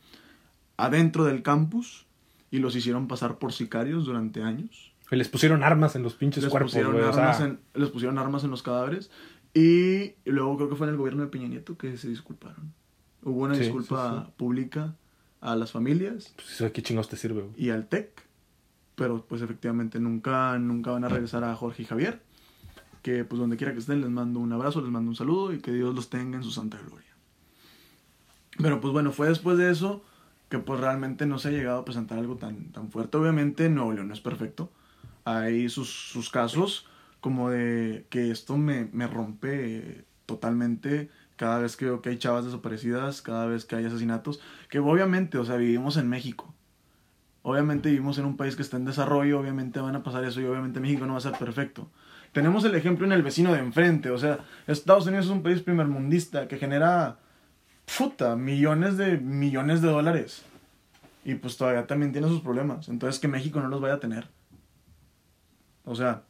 [0.78, 2.06] adentro del campus
[2.52, 4.94] y los hicieron pasar por sicarios durante años.
[5.12, 8.18] Les pusieron armas en los pinches Les cuerpos, pusieron, o sea, armas en, les pusieron
[8.18, 9.10] armas en los cadáveres
[9.54, 12.74] y luego creo que fue en el gobierno de Peña Nieto que se disculparon.
[13.24, 14.34] Hubo una Sí, disculpa sí, sí.
[14.38, 14.96] pública
[15.40, 17.54] a las familias pues, eso, ¿qué chingados te sirve, güey?
[17.58, 18.22] y al TEC,
[18.96, 22.22] pero pues efectivamente nunca, nunca van a regresar a Jorge y Javier,
[23.02, 25.60] que pues donde quiera que estén les mando un abrazo, les mando un saludo y
[25.60, 27.08] que Dios los tenga en su santa gloria.
[28.58, 30.04] Pero pues bueno, fue después de eso
[30.50, 33.18] que pues realmente no se ha llegado a presentar algo tan, tan fuerte.
[33.18, 34.72] Obviamente Nuevo León no es perfecto,
[35.26, 36.88] hay sus, sus casos
[37.20, 42.46] como de que esto me, me rompe totalmente cada vez que veo que hay chavas
[42.46, 46.54] desaparecidas, cada vez que hay asesinatos, que obviamente, o sea, vivimos en México.
[47.44, 50.46] Obviamente vivimos en un país que está en desarrollo, obviamente van a pasar eso y
[50.46, 51.90] obviamente México no va a ser perfecto.
[52.34, 55.62] Tenemos el ejemplo en el vecino de enfrente, o sea, Estados Unidos es un país
[55.62, 57.20] primermundista que genera,
[57.96, 60.44] puta, millones de millones de dólares.
[61.24, 62.90] Y pues todavía también tiene sus problemas.
[62.90, 64.28] Entonces que México no los vaya a tener.
[65.84, 66.24] O sea,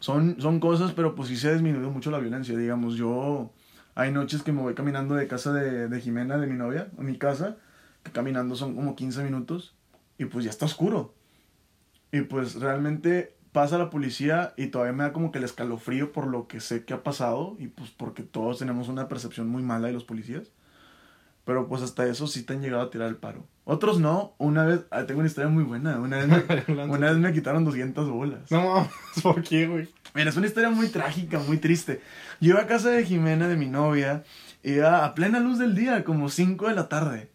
[0.00, 2.56] son, son cosas, pero pues sí se ha disminuido mucho la violencia.
[2.56, 3.50] Digamos, yo
[3.94, 7.02] hay noches que me voy caminando de casa de, de Jimena, de mi novia, a
[7.02, 7.56] mi casa,
[8.02, 9.74] que caminando son como 15 minutos
[10.18, 11.14] y pues ya está oscuro.
[12.12, 16.26] Y pues realmente pasa la policía y todavía me da como que el escalofrío por
[16.26, 19.86] lo que sé que ha pasado y pues porque todos tenemos una percepción muy mala
[19.86, 20.50] de los policías.
[21.44, 23.46] Pero pues hasta eso sí te han llegado a tirar el paro.
[23.64, 24.34] Otros no.
[24.38, 25.98] Una vez, ah, tengo una historia muy buena.
[26.00, 28.50] Una vez me, una vez me quitaron 200 bolas.
[28.50, 28.90] No mames,
[29.22, 29.88] ¿por qué, güey?
[30.14, 32.00] Mira, es una historia muy trágica, muy triste.
[32.40, 34.24] Yo iba a casa de Jimena, de mi novia,
[34.62, 37.30] iba a plena luz del día, como 5 de la tarde.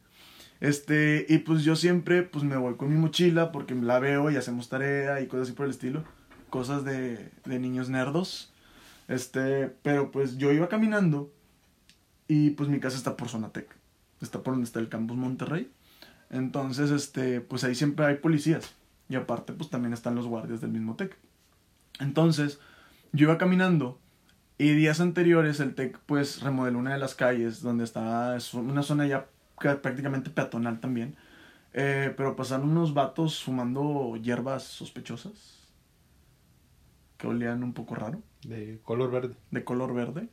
[0.60, 4.38] Este, y pues yo siempre, pues me voy con mi mochila porque la veo y
[4.38, 6.04] hacemos tarea y cosas así por el estilo.
[6.50, 8.52] Cosas de, de niños nerdos.
[9.08, 11.32] Este, pero pues yo iba caminando
[12.28, 13.79] y pues mi casa está por Zonatec.
[14.22, 15.72] Está por donde está el campus Monterrey.
[16.30, 18.76] Entonces, este, pues ahí siempre hay policías.
[19.08, 21.18] Y aparte, pues también están los guardias del mismo TEC.
[22.00, 22.60] Entonces,
[23.12, 24.00] yo iba caminando
[24.58, 28.84] y días anteriores el TEC pues remodeló una de las calles donde estaba, es una
[28.84, 29.28] zona ya
[29.58, 31.16] ca- prácticamente peatonal también.
[31.74, 35.60] Eh, pero pasaron unos vatos fumando hierbas sospechosas
[37.18, 39.36] que olían un poco raro, De color verde.
[39.52, 40.30] de color verde,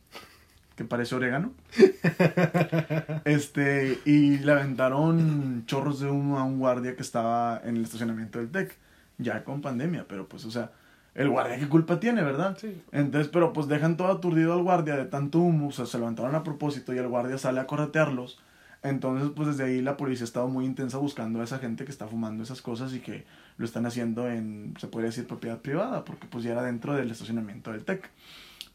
[0.77, 1.53] que parece orégano.
[3.25, 8.39] Este, y le aventaron chorros de humo a un guardia que estaba en el estacionamiento
[8.39, 8.77] del TEC,
[9.19, 10.71] ya con pandemia, pero pues, o sea,
[11.15, 12.57] el guardia qué culpa tiene, ¿verdad?
[12.61, 12.81] Sí.
[12.93, 16.35] Entonces, pero pues dejan todo aturdido al guardia de tanto humo, o sea, se levantaron
[16.37, 18.39] a propósito y el guardia sale a corretearlos.
[18.83, 21.91] Entonces, pues desde ahí la policía ha estado muy intensa buscando a esa gente que
[21.91, 23.25] está fumando esas cosas y que
[23.57, 27.11] lo están haciendo en, se puede decir, propiedad privada, porque pues ya era dentro del
[27.11, 28.09] estacionamiento del TEC.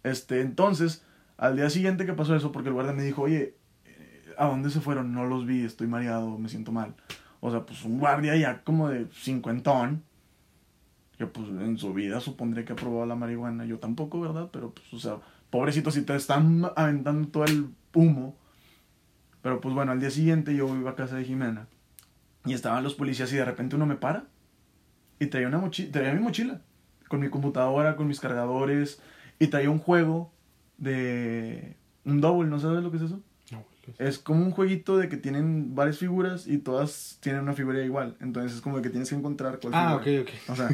[0.04, 1.04] Este, entonces,
[1.42, 4.70] al día siguiente que pasó eso, porque el guardia me dijo, oye, eh, ¿a dónde
[4.70, 5.12] se fueron?
[5.12, 6.94] No los vi, estoy mareado, me siento mal.
[7.40, 10.04] O sea, pues un guardia ya como de cincuentón,
[11.18, 14.50] que pues en su vida supondré que ha probado la marihuana, yo tampoco, ¿verdad?
[14.54, 15.18] Pero pues, o sea,
[15.50, 18.38] pobrecito, si te están aventando todo el humo.
[19.42, 21.68] Pero pues bueno, al día siguiente yo iba a casa de Jimena
[22.46, 24.26] y estaban los policías y de repente uno me para
[25.18, 26.62] y traía una mochila, traía mi mochila
[27.08, 29.02] con mi computadora, con mis cargadores
[29.40, 30.32] y traía un juego
[30.82, 33.22] de un double, ¿no sabes lo que es eso?
[33.52, 33.64] No.
[34.00, 38.18] Es como un jueguito de que tienen varias figuras y todas tienen una figura igual.
[38.20, 40.24] Entonces es como de que tienes que encontrar cuál Ah, ok, figura.
[40.24, 40.50] ok.
[40.50, 40.70] O sea,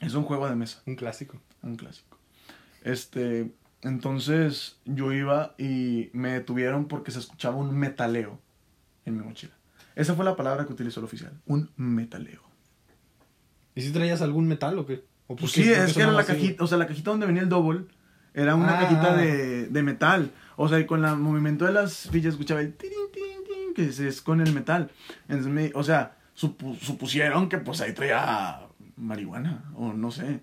[0.00, 1.40] Es un juego de mesa, Un clásico.
[1.62, 2.18] un clásico.
[2.82, 8.40] Este, entonces yo iba y me detuvieron porque se escuchaba un metaleo
[9.04, 9.54] en mi mochila.
[9.94, 12.42] Esa fue la palabra que utilizó el oficial, un metaleo.
[13.74, 15.04] ¿Y si traías algún metal o qué?
[15.26, 17.42] ¿O Pues sí, es que era la así, cajita, o sea, la cajita donde venía
[17.42, 17.86] el double
[18.36, 18.80] era una Ah.
[18.82, 20.30] cajita de, de metal.
[20.56, 23.86] O sea, y con el movimiento de las fichas escuchaba el tirin, tirin, tirin, que
[23.86, 24.90] es, es con el metal.
[25.28, 28.60] Entonces, me, o sea, supu- supusieron que pues ahí traía
[28.96, 30.40] marihuana, o no sé.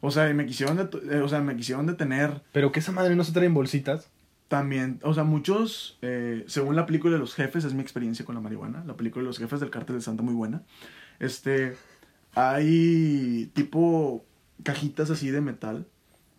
[0.00, 2.42] O sea, y me quisieron, detu- eh, o sea, me quisieron detener?
[2.52, 4.10] Pero que esa madre no se trae en bolsitas.
[4.48, 5.00] también.
[5.02, 8.40] O sea, muchos, eh, según la película de los jefes, es mi experiencia con la
[8.42, 8.84] marihuana.
[8.86, 10.62] La película de los jefes del cártel de Santa muy buena.
[11.18, 11.74] Este,
[12.34, 14.24] hay tipo
[14.62, 15.86] cajitas así de metal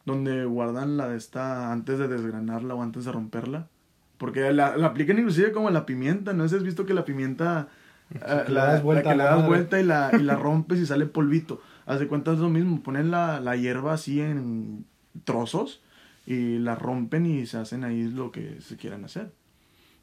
[0.06, 3.68] donde guardan la de esta antes de desgranarla o antes de romperla.
[4.18, 6.44] Porque la, la aplican inclusive como la pimienta, ¿no?
[6.46, 7.68] ¿Has visto que la pimienta
[8.12, 9.48] eh, la, das vuelta la a que la le das madre.
[9.48, 11.62] vuelta y la, y la rompes y sale polvito?
[11.86, 14.86] Haz de cuenta es lo mismo, ponen la, la hierba así en
[15.24, 15.82] trozos
[16.26, 19.32] y la rompen y se hacen ahí lo que se quieran hacer.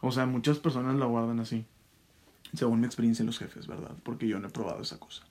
[0.00, 1.64] O sea, muchas personas la guardan así.
[2.54, 3.92] Según mi experiencia en los jefes, ¿verdad?
[4.02, 5.22] Porque yo no he probado esa cosa.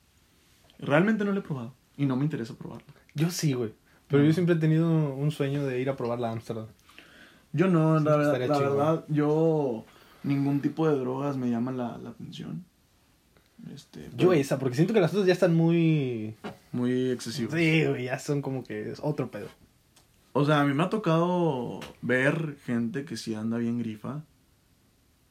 [0.78, 1.74] Realmente no la he probado.
[1.96, 2.86] Y no me interesa probarla.
[3.14, 3.72] Yo sí, güey.
[4.12, 6.66] Pero yo siempre he tenido un sueño de ir a probar la Amsterdam.
[7.54, 9.86] Yo no, la, verdad, la yo
[10.22, 12.62] ningún tipo de drogas me llama la, la atención.
[13.72, 16.36] Este, Yo esa, porque siento que las otras ya están muy...
[16.72, 17.52] Muy excesivo.
[17.56, 19.48] Sí, güey, ya son como que es otro pedo.
[20.34, 24.24] O sea, a mí me ha tocado ver gente que sí anda bien grifa.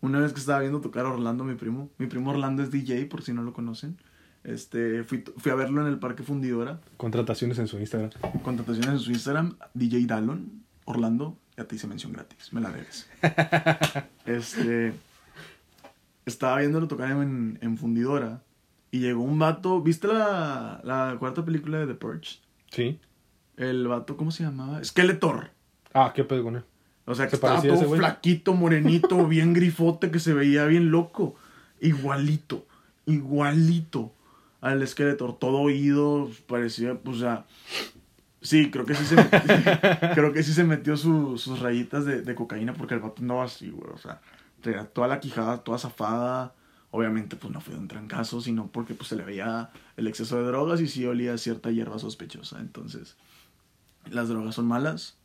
[0.01, 1.91] Una vez que estaba viendo tocar a Orlando, mi primo.
[1.99, 3.97] Mi primo Orlando es DJ, por si no lo conocen.
[4.43, 6.79] Este, fui, fui a verlo en el Parque Fundidora.
[6.97, 8.11] Contrataciones en su Instagram.
[8.43, 13.07] Contrataciones en su Instagram, DJ Dallon, Orlando, ya te hice mención gratis, me la debes.
[14.25, 14.93] este,
[16.25, 18.41] estaba viéndolo tocar en, en Fundidora
[18.89, 22.39] y llegó un vato, ¿viste la, la cuarta película de The Purge?
[22.71, 22.99] Sí.
[23.57, 24.83] El vato, ¿cómo se llamaba?
[24.83, 25.51] Skeletor.
[25.93, 26.63] Ah, ¿qué pedo con él?
[27.05, 30.89] O sea, que ¿Se estaba ese todo flaquito, morenito, bien grifote, que se veía bien
[30.89, 31.35] loco.
[31.79, 32.65] Igualito,
[33.05, 34.13] igualito
[34.61, 37.45] al Skeletor, todo oído, parecía, pues, o sea,
[38.41, 39.39] sí, creo que sí se metió,
[40.15, 43.43] creo que sí se metió su- sus rayitas de, de cocaína porque el vato andaba
[43.43, 44.21] así, güey, o sea,
[44.93, 46.55] toda la quijada, toda zafada.
[46.93, 50.35] Obviamente, pues no fue de un trancazo, sino porque pues se le veía el exceso
[50.37, 52.59] de drogas y sí olía cierta hierba sospechosa.
[52.59, 53.15] Entonces,
[54.09, 55.15] las drogas son malas.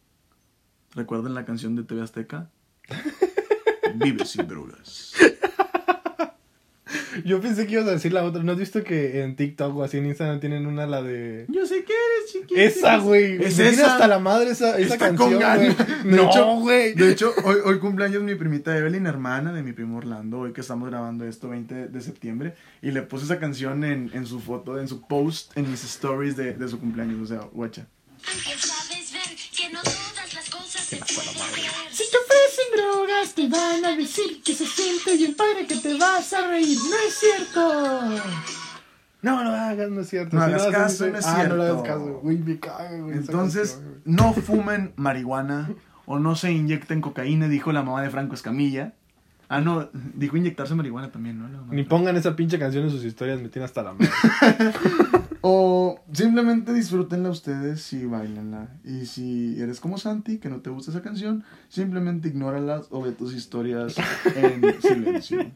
[0.94, 2.50] ¿Recuerdan la canción de TV Azteca?
[3.96, 5.12] Vive sin drogas.
[7.24, 8.42] Yo pensé que ibas a decir la otra.
[8.42, 11.46] ¿No has visto que en TikTok o así en Instagram tienen una la de...
[11.48, 12.60] Yo sé que eres chiquita.
[12.60, 13.34] Esa, güey.
[13.34, 13.92] Es Me tiene esa.
[13.92, 15.68] hasta la madre esa, esa Está canción, güey.
[16.04, 16.94] De No, hecho- güey.
[16.94, 20.60] De hecho, hoy, hoy cumpleaños mi primita Evelyn, hermana de mi primo Orlando, hoy que
[20.60, 24.80] estamos grabando esto 20 de septiembre, y le puse esa canción en, en su foto,
[24.80, 27.86] en su post, en mis stories de, de su cumpleaños, o sea, guacha.
[28.28, 31.25] Aunque sabes ver que no todas las cosas se pueden
[33.26, 36.78] drogas, te van a decir que se siente bien padre, que te vas a reír.
[36.78, 38.22] No es cierto.
[39.22, 40.36] No, no hagas, no es cierto.
[40.36, 41.98] No Si hagas caso, no es ah, no le hagas cierto.
[42.04, 42.20] caso.
[42.22, 43.16] Güey, me caga, güey.
[43.16, 45.70] Entonces, no fumen marihuana
[46.04, 48.92] o no se inyecten cocaína, dijo la mamá de Franco Escamilla.
[49.48, 51.48] Ah, no, dijo inyectarse marihuana también, ¿no?
[51.72, 54.10] Ni pongan esa pinche canción en sus historias, me tiene hasta la madre.
[55.48, 58.66] O simplemente disfrútenla ustedes y bailenla.
[58.82, 63.12] Y si eres como Santi, que no te gusta esa canción, simplemente ignóralas o ve
[63.12, 63.94] tus historias
[64.34, 65.48] en silencio.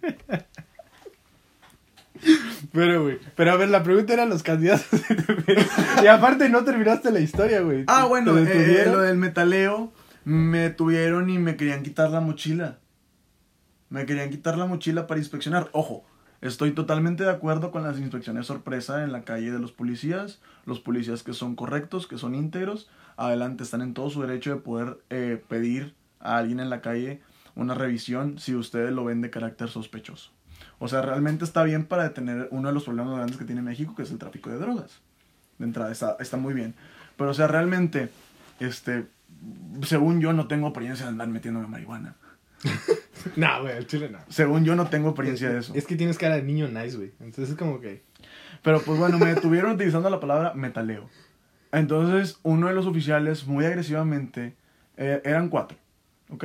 [2.70, 3.18] Pero, güey.
[3.34, 4.86] Pero a ver, la pregunta era los candidatos.
[6.04, 7.82] y aparte no terminaste la historia, güey.
[7.88, 9.92] Ah, bueno, ¿Te eh, lo del metaleo,
[10.24, 12.78] me tuvieron y me querían quitar la mochila.
[13.88, 15.68] Me querían quitar la mochila para inspeccionar.
[15.72, 16.04] Ojo,
[16.40, 20.40] estoy totalmente de acuerdo con las inspecciones sorpresa en la calle de los policías.
[20.66, 24.60] Los policías que son correctos, que son íntegros, adelante, están en todo su derecho de
[24.60, 27.20] poder eh, pedir a alguien en la calle
[27.54, 30.30] una revisión si ustedes lo ven de carácter sospechoso.
[30.78, 33.94] O sea, realmente está bien para detener uno de los problemas grandes que tiene México,
[33.94, 35.00] que es el tráfico de drogas.
[35.58, 36.74] De entrada, está, está muy bien.
[37.16, 38.08] Pero, o sea, realmente,
[38.60, 39.06] este,
[39.82, 42.16] según yo no tengo experiencia de andar metiéndome marihuana.
[43.36, 44.18] No, güey, el chile no.
[44.28, 45.74] Según yo no tengo experiencia de eso.
[45.74, 47.12] Es que tienes cara de niño nice, güey.
[47.20, 48.02] Entonces es como que.
[48.62, 51.08] Pero pues bueno, me detuvieron utilizando la palabra metaleo.
[51.72, 54.56] Entonces, uno de los oficiales, muy agresivamente,
[54.96, 55.78] eh, eran cuatro,
[56.30, 56.44] ¿ok?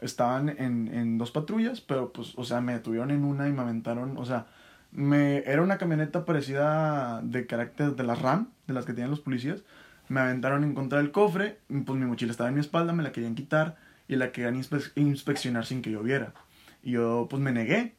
[0.00, 3.62] Estaban en, en dos patrullas, pero pues, o sea, me detuvieron en una y me
[3.62, 4.46] aventaron, o sea,
[4.90, 9.20] me, era una camioneta parecida de carácter de las RAM, de las que tienen los
[9.20, 9.62] policías.
[10.08, 13.12] Me aventaron en contra del cofre, pues mi mochila estaba en mi espalda, me la
[13.12, 13.76] querían quitar
[14.08, 16.34] y la querían inspe- inspeccionar sin que yo viera.
[16.82, 17.94] Y yo pues me negué.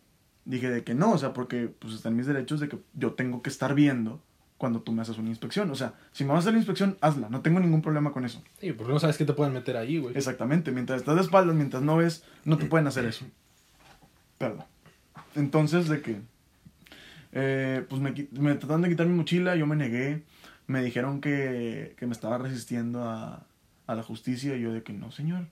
[0.46, 3.42] Dije de que no, o sea, porque pues están mis derechos de que yo tengo
[3.42, 4.22] que estar viendo
[4.58, 5.70] cuando tú me haces una inspección.
[5.72, 7.28] O sea, si me vas a hacer la inspección, hazla.
[7.30, 8.42] No tengo ningún problema con eso.
[8.62, 10.16] Sí, porque no sabes qué te pueden meter ahí, güey.
[10.16, 10.72] Exactamente.
[10.72, 13.26] Mientras estás de espaldas, mientras no ves, no te pueden hacer eso.
[14.38, 14.64] Perdón.
[15.36, 16.22] Entonces, de que...
[17.34, 20.24] eh, pues me, me trataron de quitar mi mochila, yo me negué.
[20.66, 23.46] Me dijeron que, que me estaba resistiendo a,
[23.86, 24.56] a la justicia.
[24.56, 25.48] Y yo de que no, señor.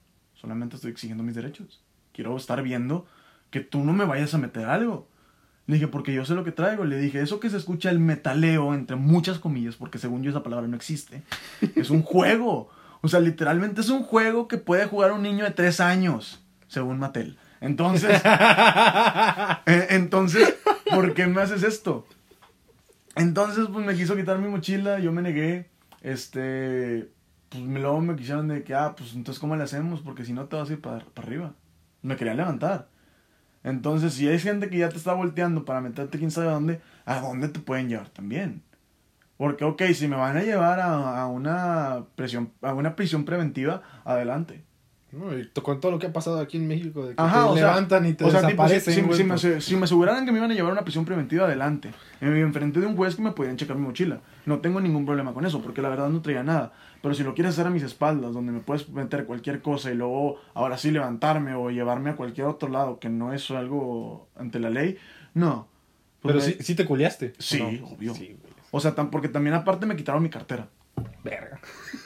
[0.46, 1.82] Solamente estoy exigiendo mis derechos.
[2.14, 3.08] Quiero estar viendo
[3.50, 5.08] que tú no me vayas a meter algo.
[5.66, 6.86] Le dije, porque yo sé lo que traigo.
[6.86, 10.44] Le dije, eso que se escucha el metaleo, entre muchas comillas, porque según yo esa
[10.44, 11.24] palabra no existe,
[11.76, 12.70] es un juego.
[13.02, 17.00] O sea, literalmente es un juego que puede jugar un niño de tres años, según
[17.00, 17.40] Mattel.
[17.60, 18.22] Entonces,
[19.66, 20.58] eh, entonces,
[20.92, 22.06] ¿por qué me haces esto?
[23.16, 25.72] Entonces, pues me quiso quitar mi mochila, yo me negué.
[26.04, 27.10] Este,
[27.56, 30.02] pues luego me quisieron de que, ah, pues entonces, ¿cómo le hacemos?
[30.02, 31.54] Porque si no te vas a ir para, para arriba.
[32.02, 32.88] Me querían levantar.
[33.64, 36.82] Entonces, si hay gente que ya te está volteando para meterte quién sabe a dónde,
[37.06, 38.62] ¿a dónde te pueden llevar también?
[39.38, 43.82] Porque, ok, si me van a llevar a, a una prisión, a una prisión preventiva,
[44.06, 44.64] adelante.
[45.12, 47.50] No, y con todo lo que ha pasado aquí en México, de que Ajá, te
[47.52, 49.86] o sea, levantan y te o sea, tipo, si- desaparecen, si, me, pues, si me
[49.86, 51.92] aseguraran que me iban a llevar a una prisión preventiva, adelante.
[52.22, 54.20] En enfrente de un juez que me podían checar mi mochila.
[54.46, 56.74] No tengo ningún problema con eso, porque la verdad no traía nada.
[57.06, 59.94] Pero si lo quieres hacer a mis espaldas, donde me puedes meter cualquier cosa y
[59.94, 64.58] luego ahora sí levantarme o llevarme a cualquier otro lado que no es algo ante
[64.60, 64.98] la ley,
[65.36, 65.68] no.
[66.24, 67.34] Pues Pero me- sí, sí te culiaste.
[67.38, 67.88] ¿o Sí, no?
[67.90, 68.16] obvio.
[68.16, 68.36] Sí.
[68.72, 70.68] O sea, tan- porque también aparte me quitaron mi cartera.
[71.24, 71.60] Verga.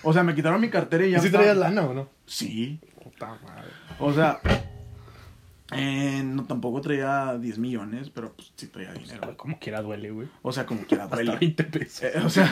[0.04, 2.10] O sea, me quitaron mi cartera y ¿Y ya si estaba- traías lana o no?
[2.26, 2.82] Sí.
[3.02, 3.70] Puta madre.
[4.00, 4.42] O sea,
[5.72, 9.22] eh, no tampoco traía 10 millones, pero pues sí traía dinero.
[9.24, 10.28] Güey, Como quiera duele, güey.
[10.42, 11.38] O sea, como quiera Hasta duele.
[11.40, 12.04] 20 pesos.
[12.04, 12.52] Eh, o sea,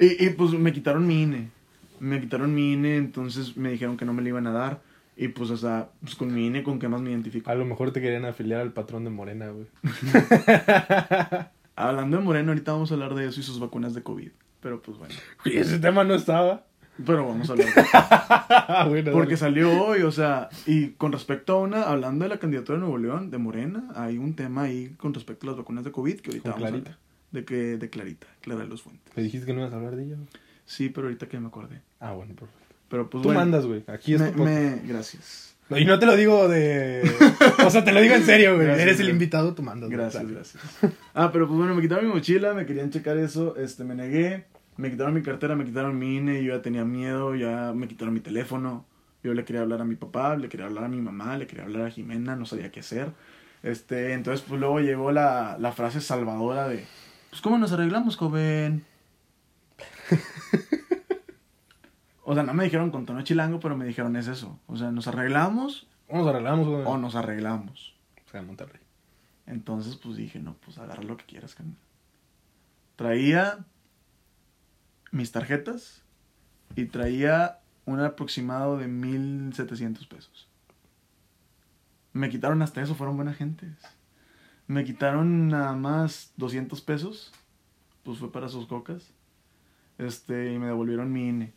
[0.00, 1.55] y, y, pues me quitaron mi INE.
[2.00, 4.80] Me quitaron mi INE, entonces me dijeron que no me lo iban a dar.
[5.16, 7.50] Y pues, o sea, pues con mi INE, ¿con qué más me identifico?
[7.50, 9.66] A lo mejor te querían afiliar al patrón de Morena, güey.
[11.76, 14.30] Hablando de Moreno, ahorita vamos a hablar de eso y sus vacunas de COVID.
[14.60, 15.14] Pero pues bueno.
[15.44, 16.64] Y ese tema no estaba.
[17.04, 17.90] Pero vamos a hablar de eso.
[18.88, 19.36] bueno, Porque dale.
[19.36, 22.96] salió hoy, o sea, y con respecto a una, hablando de la candidatura de Nuevo
[22.98, 26.30] León, de Morena, hay un tema ahí con respecto a las vacunas de COVID que
[26.30, 26.90] ahorita Con vamos Clarita.
[26.90, 27.06] a hablar.
[27.32, 29.14] De que, de Clarita, Clara de los Fuentes.
[29.14, 30.16] Me dijiste que no ibas a hablar de ella.
[30.66, 31.80] Sí, pero ahorita que me acordé.
[32.00, 32.74] Ah, bueno, perfecto.
[32.88, 33.40] Pero pues Tú bueno.
[33.40, 33.82] mandas, güey.
[33.86, 34.54] Aquí es me, tu podcast.
[34.82, 35.56] me- gracias.
[35.70, 37.02] Y no te lo digo de...
[37.66, 38.66] O sea, te lo digo en serio, güey.
[38.68, 39.90] Gracias, Eres el invitado, tú mandas.
[39.90, 40.62] Gracias, gracias.
[41.12, 44.44] Ah, pero pues bueno, me quitaron mi mochila, me querían checar eso, este, me negué,
[44.76, 48.14] me quitaron mi cartera, me quitaron mi INE, yo ya tenía miedo, ya me quitaron
[48.14, 48.84] mi teléfono,
[49.24, 51.64] yo le quería hablar a mi papá, le quería hablar a mi mamá, le quería
[51.64, 53.08] hablar a Jimena, no sabía qué hacer.
[53.64, 56.84] Este, entonces pues luego llegó la, la frase salvadora de,
[57.30, 58.84] pues ¿cómo nos arreglamos, joven?
[62.24, 64.58] O sea, no me dijeron con tono chilango, pero me dijeron es eso.
[64.66, 66.82] O sea, ¿nos arreglamos Vamos a arreglamos, güey.
[66.84, 67.94] o nos arreglamos?
[68.26, 68.80] O sea, Monterrey.
[69.46, 71.76] Entonces, pues dije, no, pues agarra lo que quieras, carnal.
[72.96, 73.64] Traía
[75.12, 76.02] mis tarjetas
[76.74, 80.48] y traía un aproximado de 1700 pesos.
[82.12, 83.76] Me quitaron hasta eso, fueron buena gentes.
[84.66, 87.32] Me quitaron nada más 200 pesos,
[88.02, 89.12] pues fue para sus cocas.
[89.98, 91.52] Este, y me devolvieron mi INE.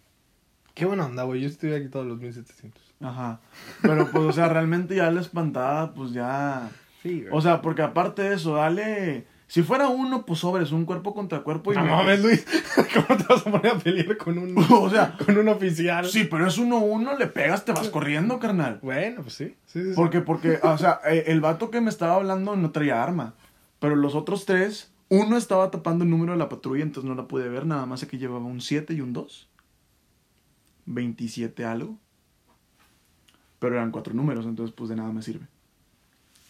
[0.74, 1.42] Qué buena onda, güey.
[1.42, 2.82] Yo estoy aquí todos los 1700.
[3.02, 3.40] Ajá.
[3.82, 6.70] Pero pues, o sea, realmente ya la espantada, pues ya.
[7.04, 7.30] Sí, güey.
[7.32, 9.26] O sea, porque aparte de eso, dale.
[9.48, 11.76] Si fuera uno, pues sobres, un cuerpo contra cuerpo y.
[11.76, 12.46] no me- mames, Luis.
[12.94, 16.06] ¿Cómo te vas a poner a pelear con un, o sea, con un oficial?
[16.06, 18.80] sí, pero es uno uno, le pegas, te vas corriendo, carnal.
[18.84, 19.56] Bueno, pues sí.
[19.66, 19.94] Sí, sí, sí.
[19.96, 23.34] Porque, porque, o sea, eh, el vato que me estaba hablando no traía arma.
[23.80, 27.28] Pero los otros tres, uno estaba tapando el número de la patrulla, entonces no la
[27.28, 27.66] pude ver.
[27.66, 29.50] Nada más sé que llevaba un 7 y un 2.
[30.86, 31.98] 27 algo.
[33.60, 35.46] Pero eran cuatro números, entonces pues de nada me sirve.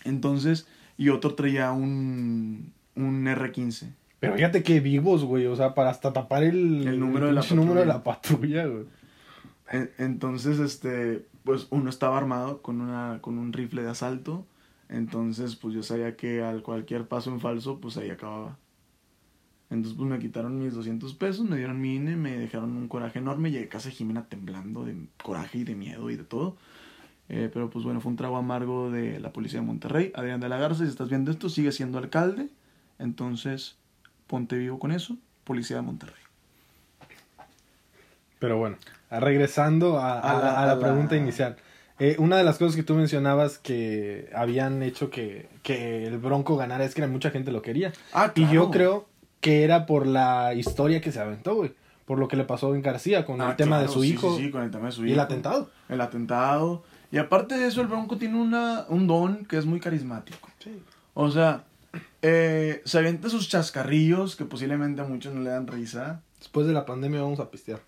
[0.05, 0.67] Entonces,
[0.97, 3.93] y otro traía un, un R15.
[4.19, 5.45] Pero fíjate que vivos, güey.
[5.47, 7.97] O sea, para hasta tapar el, El número de la pinche número de patrulla.
[7.97, 8.85] la patrulla, güey.
[9.71, 14.45] En- Entonces, este, pues uno estaba armado con, una, con un rifle de asalto.
[14.89, 18.57] Entonces, pues yo sabía que al cualquier paso en falso, pues ahí acababa.
[19.69, 23.19] Entonces, pues me quitaron mis 200 pesos, me dieron mi INE, me dejaron un coraje
[23.19, 23.51] enorme.
[23.51, 26.57] Llegué a casa de Jimena temblando de coraje y de miedo y de todo.
[27.29, 30.11] Eh, pero pues bueno, fue un trago amargo de la policía de Monterrey.
[30.15, 32.49] Adrián de la Garza, si estás viendo esto, sigue siendo alcalde.
[32.97, 33.77] Entonces,
[34.25, 35.15] ponte vivo con eso.
[35.43, 36.15] Policía de Monterrey.
[38.39, 38.77] Pero bueno,
[39.11, 41.57] regresando a, a A la, la- a la a la- pregunta inicial.
[41.99, 46.55] Eh, una de las cosas que tú mencionabas que habían hecho que, que el Bronco
[46.57, 47.91] ganara es que mucha gente lo quería.
[48.13, 48.71] Ah, Y yo claro.
[48.71, 49.09] creo
[49.41, 51.73] que era por la historia que se aventó, güey.
[52.05, 54.09] Por lo que le pasó en García con Ah, el tema de claro, su sí,
[54.13, 55.21] hijo sí, sí, con el tema de su y el hijo.
[55.21, 55.69] atentado.
[55.89, 56.83] El atentado.
[57.11, 60.49] Y aparte de eso, el Bronco tiene una, un don que es muy carismático.
[61.13, 61.63] O sea,
[62.21, 66.21] eh, se avienta sus chascarrillos que posiblemente a muchos no le dan risa.
[66.39, 67.81] Después de la pandemia vamos a pistear.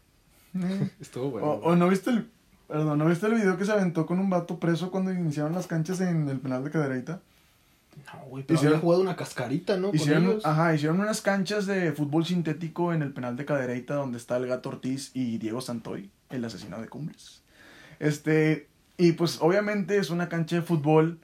[0.99, 1.47] Estuvo bueno.
[1.47, 2.27] O, o no viste el.
[2.71, 5.67] Perdón, ¿no viste el video que se aventó con un vato preso cuando iniciaron las
[5.67, 7.19] canchas en el penal de Cadereyta?
[8.13, 9.87] No, güey, pero hicieron- había jugado una cascarita, ¿no?
[9.87, 10.45] Con Hicieron, ellos.
[10.45, 14.47] ajá, hicieron unas canchas de fútbol sintético en el penal de Cadereyta donde está el
[14.47, 17.41] gato Ortiz y Diego Santoy, el asesino de Cumbres.
[17.99, 21.19] Este, y pues obviamente es una cancha de fútbol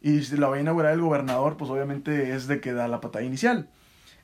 [0.00, 3.00] y si la va a inaugurar el gobernador, pues obviamente es de que da la
[3.00, 3.68] patada inicial.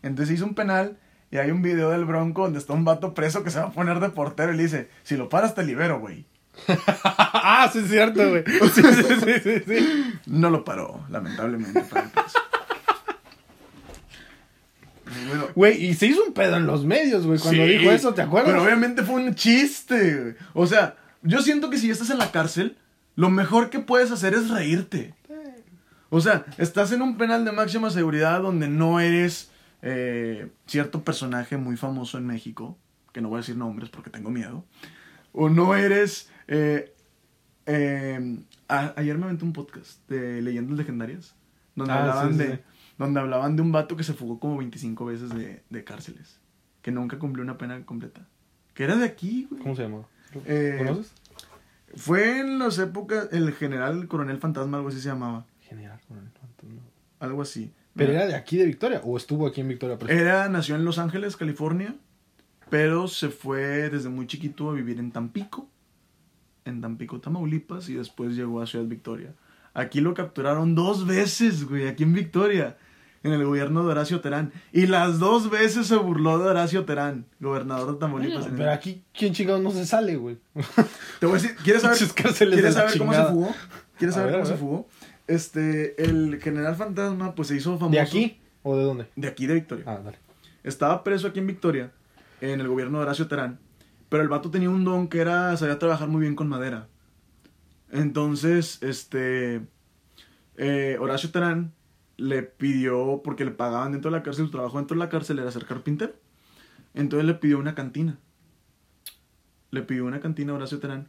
[0.03, 0.97] Entonces hizo un penal
[1.33, 3.73] y hay un video del Bronco donde está un vato preso que se va a
[3.73, 6.25] poner de portero y le dice, si lo paras te libero, güey.
[7.05, 8.45] ah, sí es cierto, güey.
[8.75, 10.15] Sí, sí, sí, sí.
[10.27, 12.11] No lo paró, lamentablemente, para el.
[15.29, 18.15] Bueno, Güey, y se hizo un pedo en los medios, güey, cuando Sí, dijo eso,
[18.15, 18.53] ¿te acuerdas?
[18.53, 20.35] Pero obviamente fue un chiste, güey.
[20.55, 22.77] O sea, yo siento que si estás en la cárcel,
[23.17, 25.15] lo mejor que puedes hacer es reírte.
[26.11, 29.51] O sea, estás en un penal de máxima seguridad donde no eres
[29.83, 32.79] eh, cierto personaje muy famoso en México,
[33.13, 34.65] que no voy a decir nombres porque tengo miedo,
[35.33, 36.31] o no eres...
[36.49, 36.95] eh,
[37.67, 38.39] eh,
[38.69, 41.35] a- ayer me aventé un podcast de leyendas legendarias,
[41.75, 42.65] donde, Ah, hablaban sí, sí, de,
[42.99, 46.41] donde hablaban de un vato que se fugó como 25 veces de, de cárceles,
[46.83, 48.27] que nunca cumplió una pena completa.
[48.75, 49.63] Que era de aquí, güey.
[49.63, 50.07] ¿Cómo se llama?
[50.47, 51.13] Eh, ¿Conoces?
[51.95, 55.47] Fue en las épocas, el general coronel fantasma, algo así se llamaba.
[55.63, 56.83] General Coronel Fantasma.
[57.21, 57.73] Algo así.
[57.95, 59.99] ¿Pero Mira, era de aquí de Victoria o estuvo aquí en Victoria?
[59.99, 60.19] preso?
[60.19, 61.95] Era, nació en Los Ángeles, California,
[62.71, 65.69] pero se fue desde muy chiquito a vivir en Tampico,
[66.69, 69.35] en Tampico, Tamaulipas, y después llegó a Ciudad Victoria.
[69.75, 72.77] Aquí lo capturaron dos veces, güey, aquí en Victoria,
[73.23, 74.53] en el gobierno de Horacio Terán.
[74.73, 78.47] Y las dos veces se burló de Horacio Terán, gobernador de Tamaulipas.
[78.47, 80.39] en el- Pero aquí, ¿quién chingados no se sale, güey?
[81.21, 83.55] Te voy a decir, ¿quieres saber, ¿quieres saber cómo se fugó?
[83.99, 84.89] ¿Quieres saber ver, cómo se fugó?
[85.27, 87.91] Este, el general fantasma, pues se hizo famoso.
[87.91, 89.07] ¿De aquí o de dónde?
[89.17, 89.85] De aquí de Victoria.
[89.87, 90.19] Ah, dale.
[90.65, 91.93] Estaba preso aquí en Victoria,
[92.41, 93.59] en el gobierno de Horacio Terán,
[94.09, 96.89] pero el vato tenía un don que era, sabía trabajar muy bien con madera.
[97.91, 99.67] Entonces, este,
[100.57, 101.75] eh, Horacio Terán
[102.17, 105.39] le pidió, porque le pagaban dentro de la cárcel, su trabajo dentro de la cárcel
[105.39, 106.15] era ser carpintero.
[106.95, 108.19] Entonces le pidió una cantina.
[109.71, 111.09] Le pidió una cantina a Horacio Terán.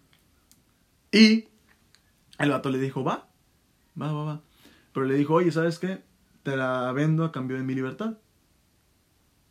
[1.11, 1.47] Y
[2.37, 3.29] el vato le dijo, va,
[3.99, 4.41] va, va, va.
[4.93, 6.03] Pero le dijo, oye, ¿sabes qué?
[6.43, 8.17] Te la vendo a cambio de mi libertad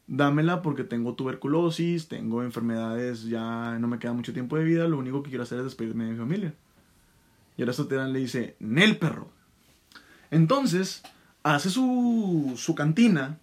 [0.08, 4.98] dámela porque tengo tuberculosis, tengo enfermedades, ya no me queda mucho tiempo de vida, lo
[4.98, 6.54] único que quiero hacer es despedirme de mi familia.
[7.56, 9.30] Y ahora Terán le dice, Nel perro.
[10.30, 11.02] Entonces,
[11.42, 13.38] hace su, su cantina,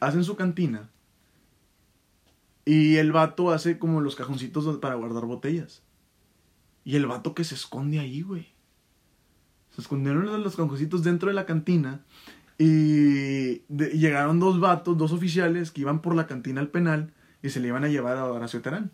[0.00, 0.90] hacen su cantina,
[2.64, 5.82] y el vato hace como los cajoncitos para guardar botellas.
[6.84, 8.48] Y el vato que se esconde ahí, güey.
[9.74, 12.04] Se escondieron los cajoncitos dentro de la cantina
[12.58, 17.60] y llegaron dos vatos, dos oficiales que iban por la cantina al penal y se
[17.60, 18.90] le iban a llevar a Horacio Terán.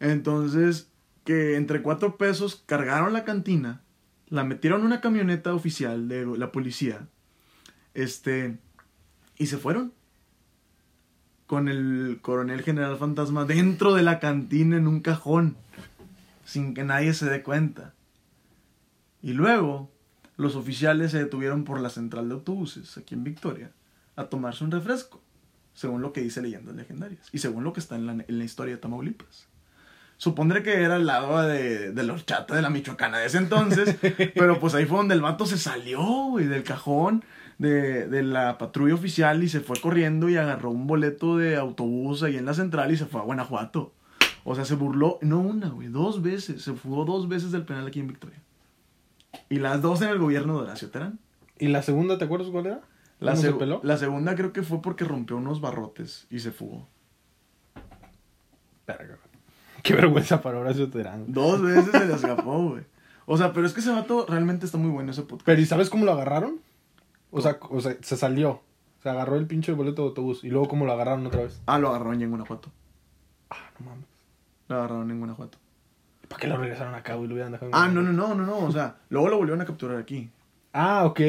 [0.00, 0.90] Entonces,
[1.24, 3.82] que entre cuatro pesos cargaron la cantina,
[4.28, 7.08] la metieron en una camioneta oficial de la policía,
[7.92, 8.58] este,
[9.36, 9.92] y se fueron.
[11.46, 15.56] Con el coronel general fantasma dentro de la cantina en un cajón,
[16.44, 17.94] sin que nadie se dé cuenta.
[19.22, 19.90] Y luego,
[20.38, 23.72] los oficiales se detuvieron por la central de autobuses, aquí en Victoria,
[24.16, 25.20] a tomarse un refresco,
[25.74, 28.44] según lo que dice Leyendas Legendarias, y según lo que está en la, en la
[28.44, 29.48] historia de Tamaulipas.
[30.16, 33.96] Supondré que era al lado de, de los chatas de la Michoacana de ese entonces,
[34.34, 37.24] pero pues ahí fue donde el vato se salió, güey, del cajón
[37.58, 42.22] de, de la patrulla oficial y se fue corriendo y agarró un boleto de autobús
[42.22, 43.92] ahí en la central y se fue a Guanajuato.
[44.44, 47.88] O sea, se burló, no una, güey, dos veces, se fugó dos veces del penal
[47.88, 48.40] aquí en Victoria.
[49.48, 51.18] Y las dos en el gobierno de Horacio Terán.
[51.58, 52.80] ¿Y la segunda, te acuerdas cuál era?
[53.20, 53.80] La, ¿Cómo se peló?
[53.82, 56.88] la segunda creo que fue porque rompió unos barrotes y se fugó.
[58.86, 59.18] Verga.
[59.82, 61.32] Qué vergüenza para Horacio Terán.
[61.32, 62.84] Dos veces se le escapó, güey.
[63.26, 65.44] O sea, pero es que ese vato realmente está muy bueno ese podcast.
[65.46, 66.60] Pero ¿y sabes cómo lo agarraron?
[67.30, 68.62] O sea, o sea, se salió.
[69.02, 70.42] Se agarró el pinche boleto de autobús.
[70.44, 71.60] Y luego cómo lo agarraron otra vez.
[71.66, 72.70] Ah, lo agarraron ya en Guanajuato.
[73.50, 74.06] Ah, no mames.
[74.68, 75.58] Lo agarraron en Guanajuato.
[76.28, 77.28] ¿Para qué lo regresaron acá, güey?
[77.28, 78.58] Lo hubieran dejado Ah, no, no, no, no, no.
[78.58, 80.28] O sea, luego lo volvieron a capturar aquí.
[80.72, 81.20] Ah, ok.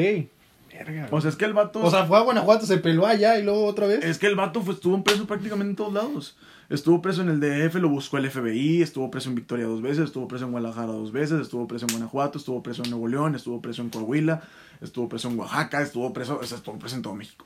[0.72, 1.08] Verga.
[1.10, 1.82] O sea, es que el vato.
[1.82, 4.04] O sea, fue a Guanajuato, se peló allá y luego otra vez.
[4.04, 6.36] Es que el vato fue, estuvo preso prácticamente en todos lados.
[6.68, 10.04] Estuvo preso en el DF, lo buscó el FBI, estuvo preso en Victoria dos veces,
[10.04, 13.34] estuvo preso en Guadalajara dos veces, estuvo preso en Guanajuato, estuvo preso en Nuevo León,
[13.34, 14.42] estuvo preso en Coahuila,
[14.80, 17.44] estuvo preso en Oaxaca, estuvo preso, o sea, estuvo preso en todo México.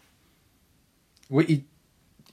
[1.30, 1.66] Güey, ¿y,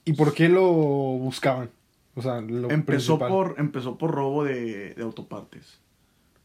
[0.04, 1.70] ¿y por qué lo buscaban?
[2.14, 3.28] O sea, lo Empezó principal.
[3.28, 5.80] por, empezó por robo de, de autopartes.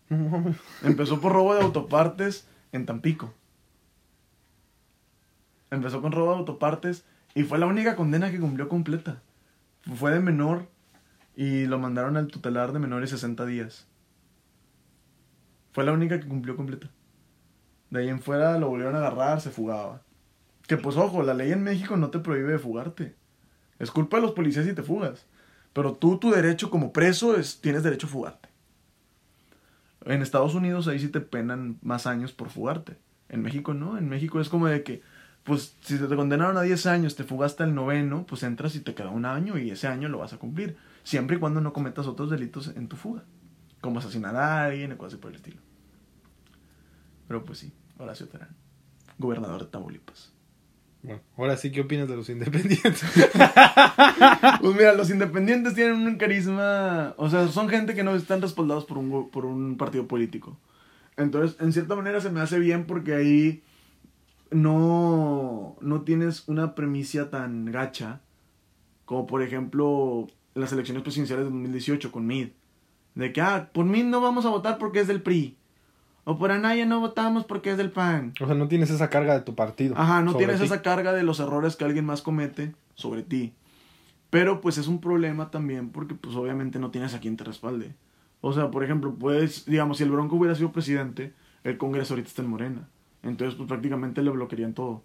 [0.84, 3.34] Empezó por robo de autopartes en Tampico.
[5.70, 7.06] Empezó con robo de autopartes
[7.36, 9.22] y fue la única condena que cumplió completa.
[9.96, 10.68] Fue de menor
[11.36, 13.88] y lo mandaron al tutelar de menores 60 días.
[15.74, 16.90] Fue la única que cumplió completa.
[17.90, 20.02] De ahí en fuera lo volvieron a agarrar, se fugaba.
[20.68, 23.16] Que pues ojo, la ley en México no te prohíbe de fugarte.
[23.80, 25.26] Es culpa de los policías si te fugas.
[25.78, 28.50] Pero tú, tu derecho como preso es, tienes derecho a fugarte.
[30.06, 32.98] En Estados Unidos ahí sí te penan más años por fugarte.
[33.30, 35.04] En México no, en México es como de que,
[35.44, 38.96] pues si te condenaron a 10 años, te fugaste al noveno, pues entras y te
[38.96, 40.78] queda un año y ese año lo vas a cumplir.
[41.04, 43.24] Siempre y cuando no cometas otros delitos en tu fuga.
[43.80, 45.62] Como asesinar a alguien o cosas así por el estilo.
[47.28, 48.56] Pero pues sí, Horacio Terán,
[49.20, 50.34] gobernador de Tamaulipas.
[51.08, 53.02] Bueno, ahora sí, ¿qué opinas de los independientes?
[54.62, 58.84] Pues mira, los independientes tienen un carisma, o sea, son gente que no están respaldados
[58.84, 60.58] por un, por un partido político.
[61.16, 63.64] Entonces, en cierta manera se me hace bien porque ahí
[64.52, 68.20] no, no tienes una premisa tan gacha
[69.06, 72.50] como por ejemplo las elecciones presidenciales de 2018 con Mid.
[73.16, 75.58] De que, ah, por Mid no vamos a votar porque es del PRI.
[76.30, 78.34] O por Anaya no votamos porque es del PAN.
[78.42, 79.96] O sea, no tienes esa carga de tu partido.
[79.98, 80.66] Ajá, no tienes ti.
[80.66, 83.54] esa carga de los errores que alguien más comete sobre ti.
[84.30, 87.96] Pero pues es un problema también porque pues obviamente no tienes a quien te respalde.
[88.42, 92.28] O sea, por ejemplo, pues, digamos, si el Bronco hubiera sido presidente, el Congreso ahorita
[92.28, 92.90] está en Morena.
[93.24, 95.04] Entonces, pues prácticamente le bloquearían todo.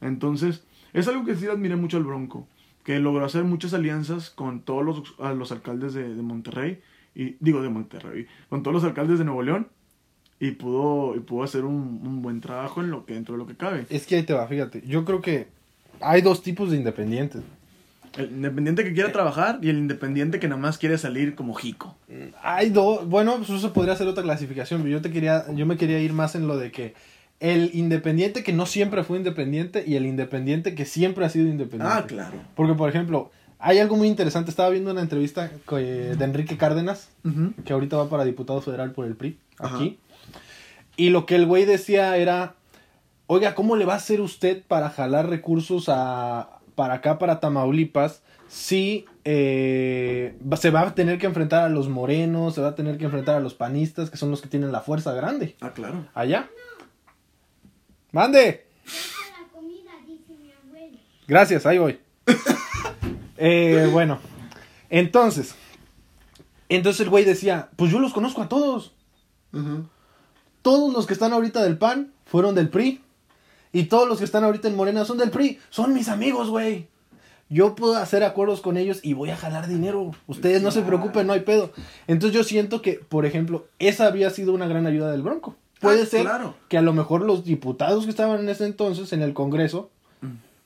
[0.00, 2.48] Entonces, es algo que sí admiré mucho al Bronco,
[2.82, 6.82] que logró hacer muchas alianzas con todos los, a los alcaldes de, de Monterrey,
[7.14, 9.68] y digo de Monterrey, con todos los alcaldes de Nuevo León,
[10.40, 13.46] y pudo, y pudo hacer un, un buen trabajo en lo que, dentro de lo
[13.46, 13.86] que cabe.
[13.90, 14.82] Es que ahí te va, fíjate.
[14.86, 15.46] Yo creo que
[16.00, 17.42] hay dos tipos de independientes.
[18.18, 21.96] El independiente que quiere trabajar y el independiente que nada más quiere salir como jico.
[22.42, 25.76] Hay dos, bueno, pues eso podría ser otra clasificación, pero yo te quería, yo me
[25.76, 26.94] quería ir más en lo de que
[27.40, 31.96] el independiente que no siempre fue independiente y el independiente que siempre ha sido independiente.
[31.98, 32.36] Ah, claro.
[32.54, 34.50] Porque, por ejemplo, hay algo muy interesante.
[34.50, 35.76] Estaba viendo una entrevista que-
[36.16, 37.08] de Enrique Cárdenas,
[37.64, 39.74] que ahorita va para diputado federal por el PRI, Ajá.
[39.76, 39.98] aquí.
[40.96, 42.54] Y lo que el güey decía era,
[43.26, 48.22] oiga, ¿cómo le va a hacer usted para jalar recursos a, para acá, para Tamaulipas,
[48.48, 52.98] si eh, se va a tener que enfrentar a los morenos, se va a tener
[52.98, 55.56] que enfrentar a los panistas, que son los que tienen la fuerza grande?
[55.60, 56.06] Ah, claro.
[56.14, 56.48] Allá.
[58.12, 58.66] Mande.
[61.26, 61.98] Gracias, ahí voy.
[63.36, 64.20] Eh, bueno,
[64.88, 65.56] entonces,
[66.68, 68.94] entonces el güey decía, pues yo los conozco a todos.
[70.64, 73.02] Todos los que están ahorita del PAN fueron del PRI.
[73.70, 75.58] Y todos los que están ahorita en Morena son del PRI.
[75.68, 76.86] Son mis amigos, güey.
[77.50, 80.12] Yo puedo hacer acuerdos con ellos y voy a jalar dinero.
[80.26, 81.70] Ustedes no se preocupen, no hay pedo.
[82.06, 85.54] Entonces yo siento que, por ejemplo, esa había sido una gran ayuda del Bronco.
[85.80, 86.54] Puede Ah, ser claro.
[86.68, 89.90] que a lo mejor los diputados que estaban en ese entonces en el Congreso,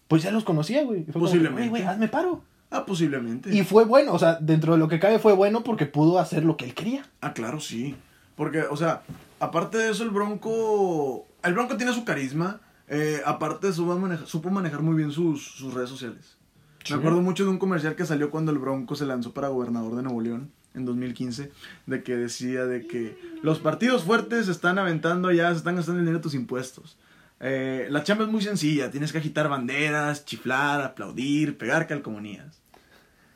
[0.07, 1.03] pues ya los conocía, güey.
[1.03, 1.69] Posiblemente.
[1.69, 2.43] "Güey, güey, hazme paro.
[2.71, 3.53] Ah, posiblemente.
[3.53, 6.45] Y fue bueno, o sea, dentro de lo que cabe fue bueno porque pudo hacer
[6.45, 7.05] lo que él quería.
[7.21, 7.97] Ah, claro, sí.
[8.39, 9.03] Porque, o sea,
[9.41, 11.27] aparte de eso, el Bronco.
[11.43, 12.61] El Bronco tiene su carisma.
[12.89, 16.39] eh, aparte, supo manejar, supo manejar muy bien sus, sus redes sociales.
[16.85, 16.95] Sí.
[16.95, 19.95] Me acuerdo mucho de un comercial que salió cuando el Bronco se lanzó para gobernador
[19.97, 21.51] de Nuevo León en 2015,
[21.87, 25.99] de que decía de que los partidos fuertes se están aventando ya, se están gastando
[25.99, 26.97] el dinero de tus impuestos.
[27.41, 32.63] Eh, la chamba es muy sencilla, tienes que agitar banderas, chiflar, aplaudir, pegar calcomanías.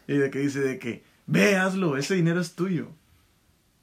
[0.07, 2.88] Y de que dice de que, ve, hazlo, ese dinero es tuyo.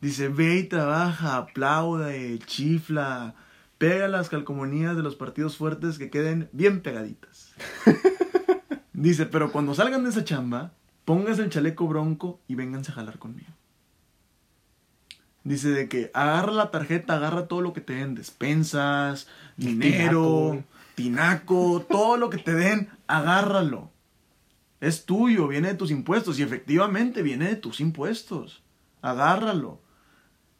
[0.01, 3.35] Dice, ve y trabaja, aplauda, eh, chifla,
[3.77, 7.53] pega las calcomanías de los partidos fuertes que queden bien pegaditas.
[8.93, 10.73] Dice, pero cuando salgan de esa chamba,
[11.05, 13.49] pónganse el chaleco bronco y vénganse a jalar conmigo.
[15.43, 19.27] Dice de que agarra la tarjeta, agarra todo lo que te den, despensas,
[19.57, 20.63] dinero,
[20.95, 23.89] tinaco, todo lo que te den, agárralo.
[24.81, 28.63] Es tuyo, viene de tus impuestos y efectivamente viene de tus impuestos.
[29.01, 29.81] Agárralo.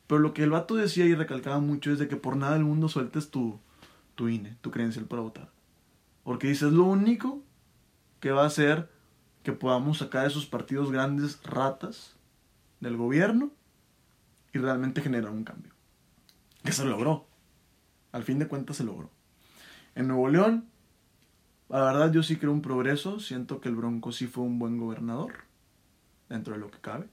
[0.10, 2.64] Pero lo que el vato decía y recalcaba mucho es de que por nada del
[2.64, 3.60] mundo sueltes tu,
[4.16, 5.52] tu INE, tu credencial para votar.
[6.24, 7.44] Porque dice, es lo único
[8.20, 8.90] que va a hacer
[9.44, 12.16] que podamos sacar esos partidos grandes ratas
[12.80, 13.52] del gobierno
[14.52, 15.74] y realmente generar un cambio.
[16.64, 17.28] Que se logró.
[18.12, 19.12] Al fin de cuentas se logró.
[19.94, 20.66] En Nuevo León,
[21.70, 23.20] la verdad yo sí creo un progreso.
[23.20, 25.34] Siento que el Bronco sí fue un buen gobernador,
[26.30, 27.08] dentro de lo que cabe.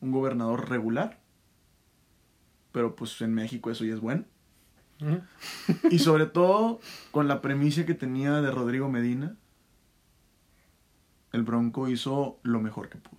[0.00, 1.24] Un gobernador regular.
[2.76, 4.24] Pero pues en México eso ya es bueno.
[5.90, 6.78] Y sobre todo
[7.10, 9.34] con la premisa que tenía de Rodrigo Medina,
[11.32, 13.18] el Bronco hizo lo mejor que pudo.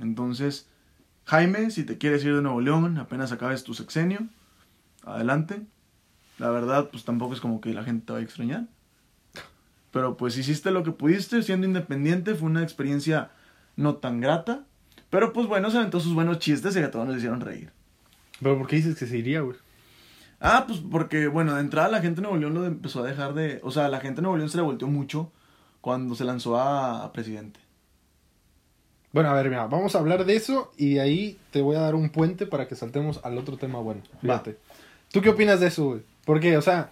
[0.00, 0.68] Entonces,
[1.24, 4.28] Jaime, si te quieres ir de Nuevo León, apenas acabes tu sexenio,
[5.02, 5.62] adelante.
[6.36, 8.66] La verdad, pues tampoco es como que la gente te vaya a extrañar.
[9.92, 13.30] Pero pues hiciste lo que pudiste, siendo independiente, fue una experiencia
[13.76, 14.66] no tan grata.
[15.08, 17.72] Pero pues bueno, se aventó sus buenos chistes y a todos nos hicieron reír.
[18.40, 19.56] Pero ¿por qué dices que se iría, güey?
[20.40, 23.34] Ah, pues porque, bueno, de entrada la gente de Nuevo León lo empezó a dejar
[23.34, 23.60] de...
[23.62, 25.30] O sea, la gente de Nuevo León se le volteó mucho
[25.80, 27.60] cuando se lanzó a, a presidente.
[29.12, 31.94] Bueno, a ver, mira, vamos a hablar de eso y ahí te voy a dar
[31.94, 34.00] un puente para que saltemos al otro tema bueno.
[34.20, 34.58] Fíjate.
[35.12, 36.00] ¿Tú qué opinas de eso, güey?
[36.24, 36.90] Porque, o sea,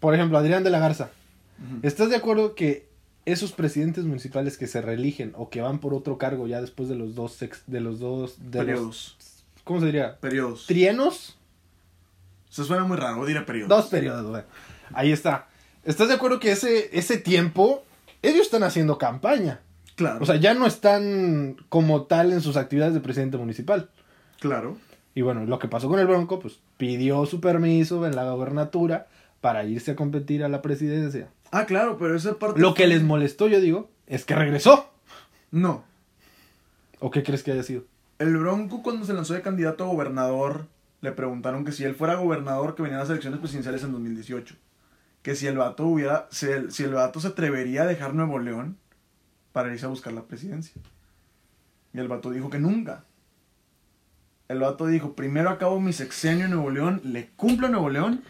[0.00, 1.10] por ejemplo, Adrián de la Garza,
[1.82, 2.86] ¿estás de acuerdo que
[3.24, 6.94] esos presidentes municipales que se reeligen o que van por otro cargo ya después de
[6.96, 9.16] los dos sex- de los dos de los- Periodos.
[9.68, 10.16] ¿Cómo se diría?
[10.18, 10.64] Periodos.
[10.66, 11.36] Trienos,
[12.48, 13.68] Se suena muy raro, diré periodos.
[13.68, 14.42] dos periodos, güey.
[14.94, 15.48] Ahí está.
[15.84, 17.84] ¿Estás de acuerdo que ese ese tiempo
[18.22, 19.60] ellos están haciendo campaña?
[19.94, 20.20] Claro.
[20.22, 23.90] O sea, ya no están como tal en sus actividades de presidente municipal.
[24.40, 24.78] claro.
[25.14, 29.08] Y bueno, lo que pasó con el Bronco, pues pidió su permiso en la gobernatura
[29.40, 31.28] para irse a competir a la presidencia.
[31.50, 32.60] Ah, claro, pero esa parte...
[32.60, 34.88] Lo que les molestó, yo digo, es que regresó.
[35.50, 35.82] No.
[37.00, 37.82] ¿O qué crees que haya sido?
[38.18, 40.66] El Bronco cuando se lanzó de candidato a gobernador,
[41.00, 44.56] le preguntaron que si él fuera gobernador que venían las elecciones presidenciales en 2018.
[45.22, 48.38] Que si el vato hubiera, si el, si el vato se atrevería a dejar Nuevo
[48.38, 48.76] León
[49.52, 50.80] para irse a buscar la presidencia.
[51.92, 53.04] Y el vato dijo que nunca.
[54.48, 58.22] El vato dijo, primero acabo mi sexenio en Nuevo León, le cumplo a Nuevo León,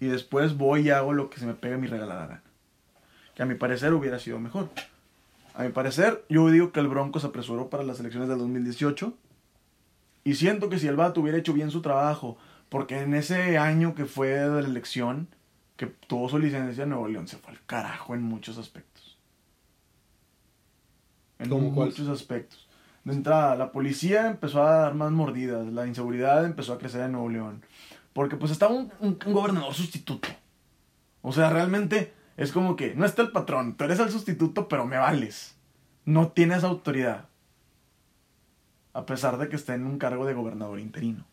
[0.00, 2.42] y después voy y hago lo que se me pegue mi regalada gana.
[3.34, 4.70] Que a mi parecer hubiera sido mejor.
[5.56, 9.14] A mi parecer, yo digo que el Bronco se apresuró para las elecciones del 2018.
[10.24, 12.36] Y siento que si el vato hubiera hecho bien su trabajo,
[12.68, 15.28] porque en ese año que fue de la elección,
[15.76, 19.18] que tuvo su licencia en Nuevo León, se fue al carajo en muchos aspectos.
[21.38, 21.88] En ¿Cómo cuál?
[21.88, 22.66] muchos aspectos.
[23.04, 27.12] De entrada, la policía empezó a dar más mordidas, la inseguridad empezó a crecer en
[27.12, 27.62] Nuevo León.
[28.12, 30.28] Porque pues estaba un, un- un gobernador sustituto.
[31.22, 34.86] O sea, realmente es como que no está el patrón, tú eres el sustituto, pero
[34.86, 35.56] me vales.
[36.04, 37.28] No tienes autoridad.
[38.92, 41.24] A pesar de que esté en un cargo de gobernador interino.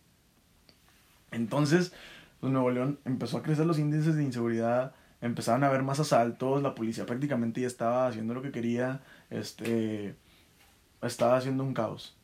[1.32, 1.94] Entonces,
[2.40, 6.62] pues Nuevo León empezó a crecer los índices de inseguridad, empezaron a haber más asaltos,
[6.62, 10.16] la policía prácticamente ya estaba haciendo lo que quería, este,
[11.02, 12.18] estaba haciendo un caos.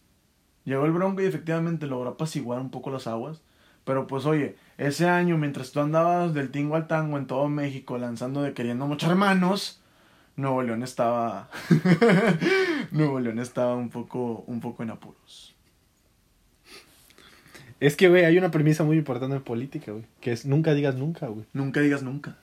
[0.66, 3.42] Llegó el Bronco y efectivamente logró apaciguar un poco las aguas,
[3.90, 7.98] pero pues oye, ese año mientras tú andabas del tingo al tango en todo México
[7.98, 9.82] lanzando de queriendo mochar manos,
[10.36, 11.50] Nuevo León estaba
[12.92, 15.56] Nuevo León estaba un poco un poco en apuros.
[17.80, 20.06] Es que, güey, hay una premisa muy importante en política, güey.
[20.22, 21.46] Que es nunca digas nunca, güey.
[21.54, 22.38] Nunca digas nunca.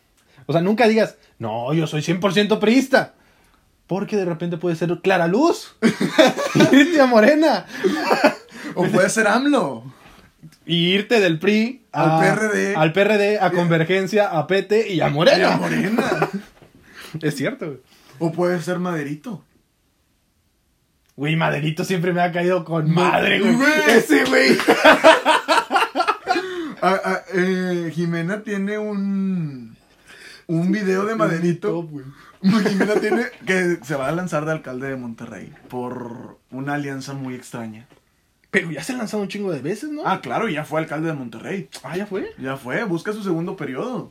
[0.46, 3.14] O sea, nunca digas, no, yo soy 100% priista.
[3.86, 5.76] Porque de repente puede ser Clara Luz.
[7.00, 7.66] a Morena.
[8.74, 9.84] O puede ser AMLO.
[10.66, 12.74] Y irte del PRI a- Al PRD.
[12.76, 15.54] Al PRD, a Convergencia, a PT y a Y Morena.
[15.54, 16.28] a Morena.
[17.22, 17.78] Es cierto, güey.
[18.18, 19.44] O puede ser Maderito.
[21.16, 23.54] Güey, Maderito siempre me ha caído con madre, güey.
[23.54, 23.72] Güey.
[23.88, 24.56] Ese, güey.
[26.82, 29.76] Ah, ah, eh, Jimena tiene un
[30.46, 31.88] un video de Maderito.
[32.42, 37.34] Jimena tiene que se va a lanzar de alcalde de Monterrey por una alianza muy
[37.34, 37.86] extraña.
[38.56, 40.02] Pero ya se ha lanzado un chingo de veces, ¿no?
[40.06, 41.68] Ah, claro, ya fue alcalde de Monterrey.
[41.82, 42.32] Ah, ya fue.
[42.38, 44.10] Ya fue, busca su segundo periodo.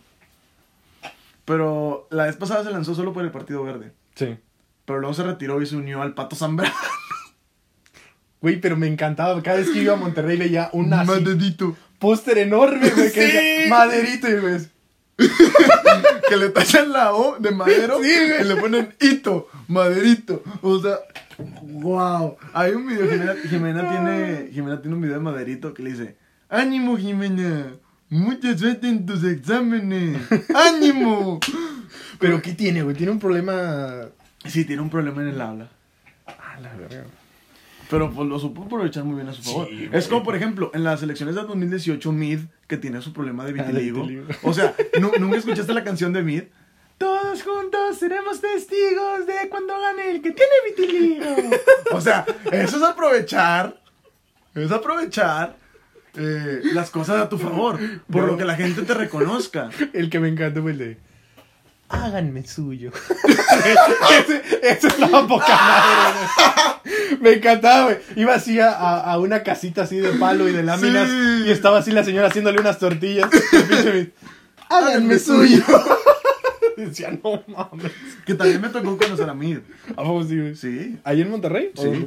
[1.46, 3.92] Pero la vez pasada se lanzó solo por el Partido Verde.
[4.16, 4.38] Sí.
[4.86, 6.74] Pero luego se retiró y se unió al Pato Zambrano.
[8.42, 9.42] Güey, pero me encantaba.
[9.42, 11.76] Cada vez que iba a Monterrey veía un así Maderito.
[11.98, 13.12] póster enorme, güey.
[13.12, 13.70] Que Sí.
[13.70, 14.60] Maderito, y güey.
[16.30, 20.44] que le tachan la O de madero y le ponen hito, maderito.
[20.62, 20.98] O sea,
[21.62, 22.38] wow.
[22.54, 26.16] Hay un video, Jimena, Jimena tiene, Jimena tiene un video de maderito que le dice,
[26.50, 27.68] ánimo Jimena,
[28.10, 30.18] mucha suerte en tus exámenes,
[30.54, 31.40] ánimo.
[32.20, 32.96] Pero ¿qué tiene, güey?
[32.96, 34.06] Tiene un problema...
[34.46, 35.70] Sí, tiene un problema en el habla.
[36.28, 37.04] Ah, la verga.
[37.90, 39.68] Pero pues, lo supo aprovechar muy bien a su favor.
[39.70, 43.44] Sí, es como, por ejemplo, en las elecciones de 2018, Mid, que tiene su problema
[43.46, 44.08] de Ah, de vitiligo.
[44.44, 46.44] O sea, ¿nu- ¿nunca escuchaste la canción de Mid?
[46.98, 51.36] Todos juntos seremos testigos de cuando gane el que tiene vitiligo.
[51.92, 53.82] o sea, eso es aprovechar.
[54.54, 55.58] Es aprovechar
[56.16, 57.78] eh, las cosas a tu favor.
[58.10, 58.28] Por No.
[58.28, 59.70] lo que la gente te reconozca.
[59.94, 60.98] El que me encantó fue el de...
[61.90, 62.92] Háganme suyo.
[64.20, 67.18] ese, ese estaba poca madre.
[67.20, 67.98] Me encantaba, güey.
[68.16, 71.08] Iba así a, a- una casita así de palo y de láminas.
[71.10, 71.44] Sí.
[71.46, 73.30] Y estaba así la señora haciéndole unas tortillas.
[73.52, 74.14] Y el pinche
[74.70, 75.64] Háganme suyo.
[76.86, 77.92] Decía, no mames.
[78.26, 79.60] Que también me tocó conocer a Mid.
[79.92, 80.56] ¿A poco sí, güey?
[80.56, 81.00] Sí.
[81.04, 81.72] ¿Ahí en Monterrey?
[81.76, 82.06] ¿O Sí.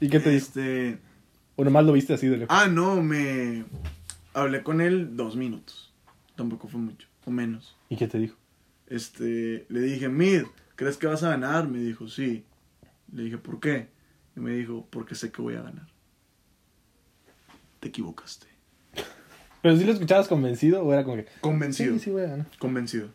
[0.00, 0.46] ¿Y qué te dice?
[0.46, 0.98] Este.
[1.56, 2.56] ¿O nomás lo viste así de lejos?
[2.56, 3.64] Ah, no, me.
[4.32, 5.92] Hablé con él dos minutos.
[6.36, 7.06] Tampoco fue mucho.
[7.26, 7.76] O menos.
[7.88, 8.36] ¿Y qué te dijo?
[8.86, 10.44] Este, le dije, Mid,
[10.76, 11.68] ¿crees que vas a ganar?
[11.68, 12.44] Me dijo, sí.
[13.12, 13.88] Le dije, ¿por qué?
[14.36, 15.86] Y me dijo, porque sé que voy a ganar.
[17.80, 18.46] Te equivocaste.
[19.62, 21.26] Pero si lo escuchabas convencido o era como que.
[21.40, 21.94] Convencido.
[21.94, 22.46] Sí, sí, voy a ganar.
[22.58, 23.08] Convencido.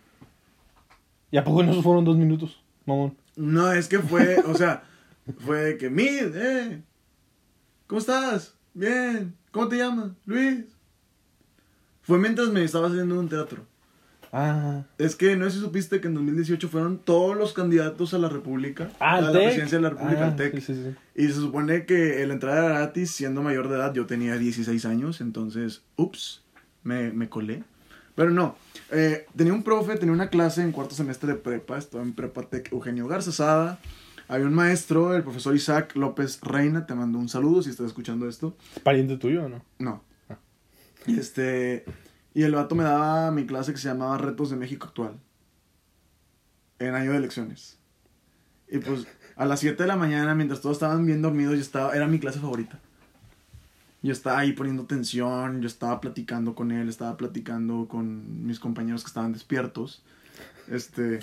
[1.35, 2.63] ¿Y a poco no fueron dos minutos?
[2.85, 3.17] Mamón.
[3.35, 4.83] No, es que fue, o sea,
[5.39, 6.81] fue que, Mid, eh,
[7.87, 8.55] ¿cómo estás?
[8.73, 10.11] Bien, ¿cómo te llamas?
[10.25, 10.63] Luis.
[12.03, 13.65] Fue mientras me estaba haciendo un teatro.
[14.31, 14.83] Ah.
[14.97, 18.29] Es que no sé si supiste que en 2018 fueron todos los candidatos a la
[18.29, 20.53] República, Ah, a la presidencia de la República, Ah, al TEC.
[20.61, 20.95] sí, sí, sí.
[21.21, 23.93] Y se supone que la entrada era gratis siendo mayor de edad.
[23.93, 26.43] Yo tenía 16 años, entonces, ups,
[26.83, 27.65] me, me colé.
[28.15, 28.55] Pero no,
[28.91, 32.43] eh, tenía un profe, tenía una clase en cuarto semestre de prepa, estaba en Prepa
[32.43, 33.79] Tec Eugenio Garza Sada.
[34.27, 38.27] Había un maestro, el profesor Isaac López Reina, te mando un saludo si estás escuchando
[38.27, 38.55] esto.
[38.83, 39.63] ¿Pariente tuyo o no?
[39.77, 40.03] No.
[41.05, 41.85] Y este.
[42.33, 45.19] Y el vato me daba mi clase que se llamaba Retos de México Actual.
[46.79, 47.77] En año de elecciones.
[48.67, 49.05] Y pues
[49.35, 51.95] a las 7 de la mañana, mientras todos estaban bien dormidos, yo estaba.
[51.95, 52.79] Era mi clase favorita.
[54.05, 59.01] Yo estaba ahí poniendo tensión, yo estaba platicando con él, estaba platicando con mis compañeros
[59.01, 60.03] que estaban despiertos.
[60.67, 61.21] Este.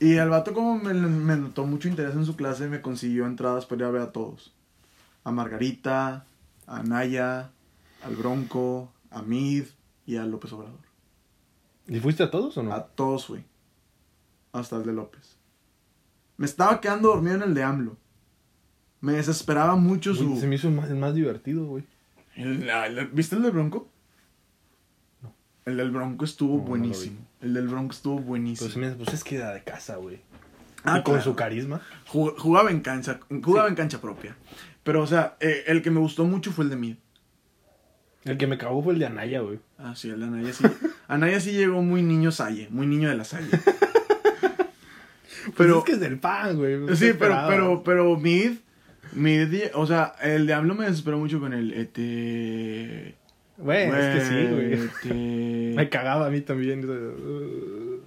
[0.00, 3.66] Y el vato, como me, me notó mucho interés en su clase, me consiguió entradas
[3.66, 4.54] para ir a ver a todos.
[5.24, 6.24] A Margarita,
[6.66, 7.50] a Naya,
[8.02, 9.64] al Bronco, a Mid
[10.06, 10.80] y a López Obrador.
[11.86, 12.72] ¿Y fuiste a todos o no?
[12.72, 13.44] A todos fui.
[14.52, 15.36] Hasta el de López.
[16.38, 17.98] Me estaba quedando dormido en el de AMLO.
[19.02, 20.40] Me desesperaba mucho su...
[20.40, 21.91] Se me hizo el más, el más divertido, güey.
[22.36, 23.88] La- ¿Viste el del Bronco?
[25.22, 25.34] No.
[25.66, 27.18] El del Bronco estuvo No, no lo buenísimo.
[27.40, 28.70] el del Bronco estuvo buenísimo.
[28.76, 30.20] me pues es que era de casa, güey.
[30.84, 31.22] Ah, y con claro.
[31.22, 31.80] su carisma.
[32.10, 34.34] Jug- Jugaba en cancha, jugaba en cancha propia.
[34.82, 36.96] Pero, o sea, eh, el que me gustó mucho fue el de Mid.
[38.24, 39.60] El que me cagó fue el de Anaya, güey.
[39.78, 40.64] Ah, sí, el de Anaya sí.
[41.08, 43.50] Anaya sí llegó muy niño Salle, muy niño de la Salle.
[45.44, 46.96] Pero Pero, es que es del pan, güey.
[46.96, 48.58] sí, pero, pero, pero Mid,
[49.12, 53.14] Mid, o sea, el de AMLO me desesperó mucho con el este...
[53.58, 54.72] Güey, es que sí, güey.
[54.72, 55.14] Este...
[55.76, 56.80] Me cagaba a mí también.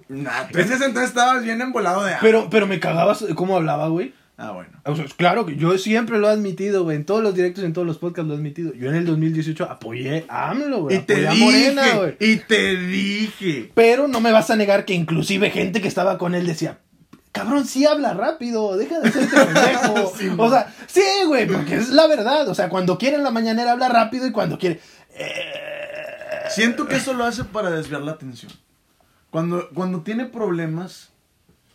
[0.08, 2.20] Nah, tú en ese entonces estabas bien embolado de AMLO.
[2.22, 4.12] Pero, pero me cagabas cómo hablaba, güey.
[4.38, 4.70] Ah, bueno.
[4.84, 6.96] O sea, claro que yo siempre lo he admitido, güey.
[6.96, 8.74] En todos los directos, en todos los podcasts lo he admitido.
[8.74, 10.96] Yo en el 2018 apoyé a AMLO, güey.
[10.96, 12.16] Y te apoyé a dije, Morena, güey.
[12.20, 13.70] y te dije.
[13.74, 16.80] Pero no me vas a negar que inclusive gente que estaba con él decía,
[17.36, 20.12] cabrón, sí habla rápido, deja de hacerte pendejo.
[20.16, 22.48] Sí, o sea, sí, güey, porque es la verdad.
[22.48, 24.80] O sea, cuando quiere en la mañanera habla rápido y cuando quiere...
[25.14, 25.62] eh,
[26.50, 28.52] Siento que eso lo hace para desviar la atención.
[29.30, 31.10] Cuando, cuando tiene problemas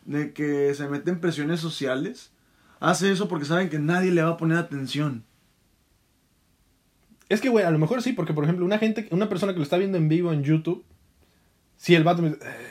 [0.05, 2.31] de que se meten presiones sociales,
[2.79, 5.23] hace eso porque saben que nadie le va a poner atención.
[7.29, 9.59] Es que, güey, a lo mejor sí, porque, por ejemplo, una gente, una persona que
[9.59, 10.83] lo está viendo en vivo en YouTube,
[11.77, 12.29] si el vato me...
[12.29, 12.70] eh, Se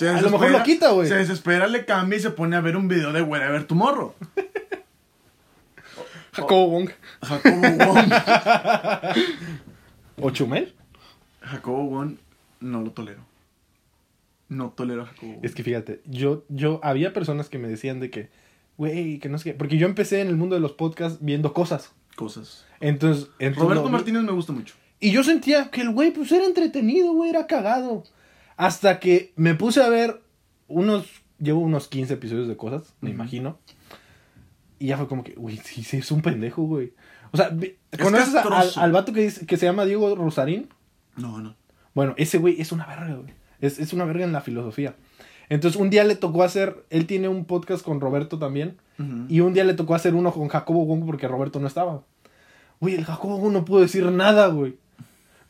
[0.00, 1.08] a lo mejor lo quita, güey.
[1.08, 4.14] Se desespera, le cambia y se pone a ver un video de Wherever Tomorrow.
[6.32, 6.90] Jacobo Wong.
[7.22, 8.12] Jacobo Wong.
[10.20, 10.74] ¿O Chumel?
[11.42, 12.16] Jacobo Wong
[12.60, 13.20] no lo tolero.
[14.48, 15.44] No tolero a Jacobo Wong.
[15.44, 18.30] Es que fíjate, yo, yo, había personas que me decían de que,
[18.78, 21.52] güey, que no sé qué, porque yo empecé en el mundo de los podcasts viendo
[21.52, 21.92] cosas.
[22.16, 22.64] Cosas.
[22.80, 23.92] Entonces, entonces Roberto vi.
[23.92, 24.74] Martínez me gusta mucho.
[25.00, 28.04] Y yo sentía que el güey, pues era entretenido, güey, era cagado.
[28.64, 30.22] Hasta que me puse a ver
[30.68, 31.06] unos,
[31.38, 33.58] llevo unos 15 episodios de cosas, me imagino.
[34.78, 36.92] Y ya fue como que, güey, sí, sí, es un pendejo, güey.
[37.32, 37.50] O sea,
[38.02, 40.68] ¿conoces a- al, al vato que, dice- que se llama Diego Rosarín?
[41.16, 41.54] No, no.
[41.94, 43.32] Bueno, ese güey es una verga, güey.
[43.60, 44.96] Es, es una verga en la filosofía.
[45.48, 48.76] Entonces, un día le tocó hacer, él tiene un podcast con Roberto también.
[49.28, 52.02] Y un día le tocó hacer uno con Jacobo Wong porque Roberto no estaba.
[52.80, 54.76] Güey, el Jacobo Wong no pudo decir nada, güey.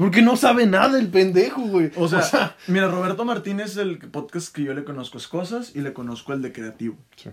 [0.03, 1.91] Porque no sabe nada el pendejo, güey.
[1.97, 5.93] O sea, mira, Roberto Martínez, el podcast que yo le conozco es Cosas y le
[5.93, 6.97] conozco el de Creativo.
[7.17, 7.31] Sí.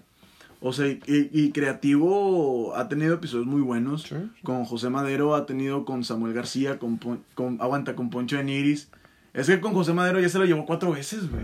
[0.61, 4.03] O sea, y, y Creativo ha tenido episodios muy buenos.
[4.03, 4.41] Sí, sí.
[4.43, 8.43] Con José Madero, ha tenido con Samuel García, con, Pon- con Aguanta, con Poncho de
[8.43, 8.89] Niris.
[9.33, 11.43] Es que con José Madero ya se lo llevó cuatro veces, güey.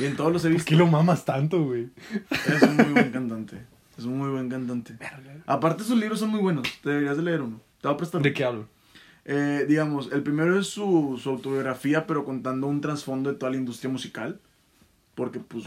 [0.00, 0.68] Y en todos los he ¿Por visto.
[0.70, 1.88] qué lo mamas tanto, güey?
[2.30, 3.62] Es un muy buen cantante.
[3.96, 4.96] Es un muy buen cantante.
[5.46, 6.66] Aparte, sus libros son muy buenos.
[6.82, 7.60] Te deberías de leer uno.
[7.80, 8.22] Te voy a prestar.
[8.22, 8.66] ¿De qué hablo?
[9.30, 13.90] Eh, digamos, el primero es su, autobiografía, pero contando un trasfondo de toda la industria
[13.90, 14.40] musical.
[15.14, 15.64] Porque, pues,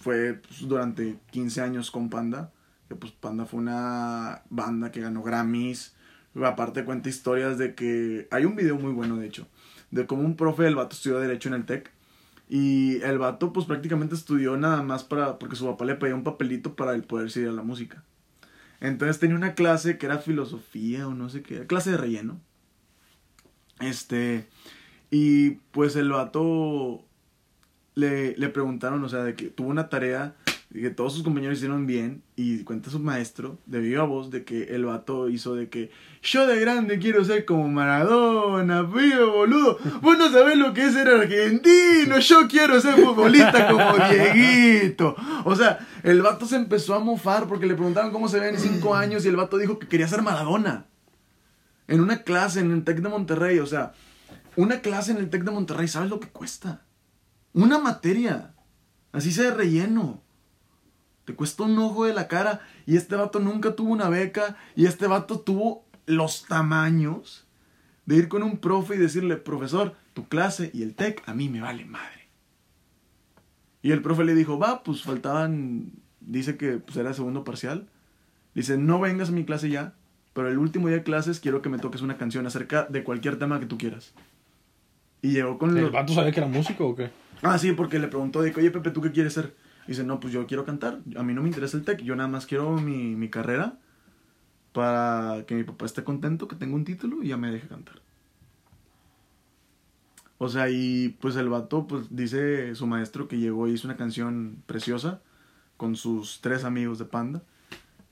[0.00, 2.52] fue pues, durante 15 años con Panda.
[2.88, 5.94] Que, pues, Panda fue una banda que ganó Grammys.
[6.42, 8.28] Aparte, cuenta historias de que.
[8.30, 9.46] Hay un video muy bueno, de hecho.
[9.90, 11.92] De cómo un profe del vato estudió Derecho en el TEC.
[12.48, 15.38] Y el vato, pues, prácticamente estudió nada más para.
[15.38, 18.04] Porque su papá le pedía un papelito para el poder seguir a la música.
[18.80, 21.66] Entonces tenía una clase que era filosofía o no sé qué.
[21.66, 22.40] Clase de relleno.
[23.82, 24.48] Este.
[25.10, 27.04] Y pues el vato.
[27.94, 30.34] le, le preguntaron, o sea, de que tuvo una tarea
[30.80, 34.74] que todos sus compañeros hicieron bien y cuenta su maestro de viva voz de que
[34.74, 35.90] el vato hizo de que
[36.22, 40.94] yo de grande quiero ser como Maradona, vivo boludo, vos no sabés lo que es
[40.94, 45.14] ser argentino, yo quiero ser futbolista como Dieguito.
[45.44, 48.58] O sea, el vato se empezó a mofar porque le preguntaron cómo se ve en
[48.58, 50.86] cinco años y el vato dijo que quería ser Maradona.
[51.92, 53.92] En una clase en el TEC de Monterrey, o sea,
[54.56, 56.86] una clase en el TEC de Monterrey, ¿sabes lo que cuesta?
[57.52, 58.54] Una materia.
[59.12, 60.22] Así de relleno.
[61.26, 62.62] Te cuesta un ojo de la cara.
[62.86, 64.56] Y este vato nunca tuvo una beca.
[64.74, 67.46] Y este vato tuvo los tamaños
[68.06, 71.50] de ir con un profe y decirle, profesor, tu clase y el TEC a mí
[71.50, 72.30] me vale madre.
[73.82, 77.90] Y el profe le dijo, va, pues faltaban, dice que pues, era segundo parcial.
[78.54, 79.94] Dice, no vengas a mi clase ya,
[80.32, 83.38] pero el último día de clases quiero que me toques una canción acerca de cualquier
[83.38, 84.14] tema que tú quieras.
[85.20, 85.92] Y llegó con ¿El los...
[85.92, 87.10] vato sabía que era músico o qué?
[87.42, 89.54] Ah, sí, porque le preguntó de que, oye, Pepe, ¿tú qué quieres ser?
[89.86, 91.00] Dice, no, pues yo quiero cantar.
[91.16, 92.00] A mí no me interesa el tech.
[92.02, 93.78] Yo nada más quiero mi, mi carrera
[94.72, 98.00] para que mi papá esté contento, que tenga un título y ya me deje cantar.
[100.38, 103.96] O sea, y pues el vato, pues dice su maestro que llegó y hizo una
[103.96, 105.20] canción preciosa
[105.76, 107.42] con sus tres amigos de Panda.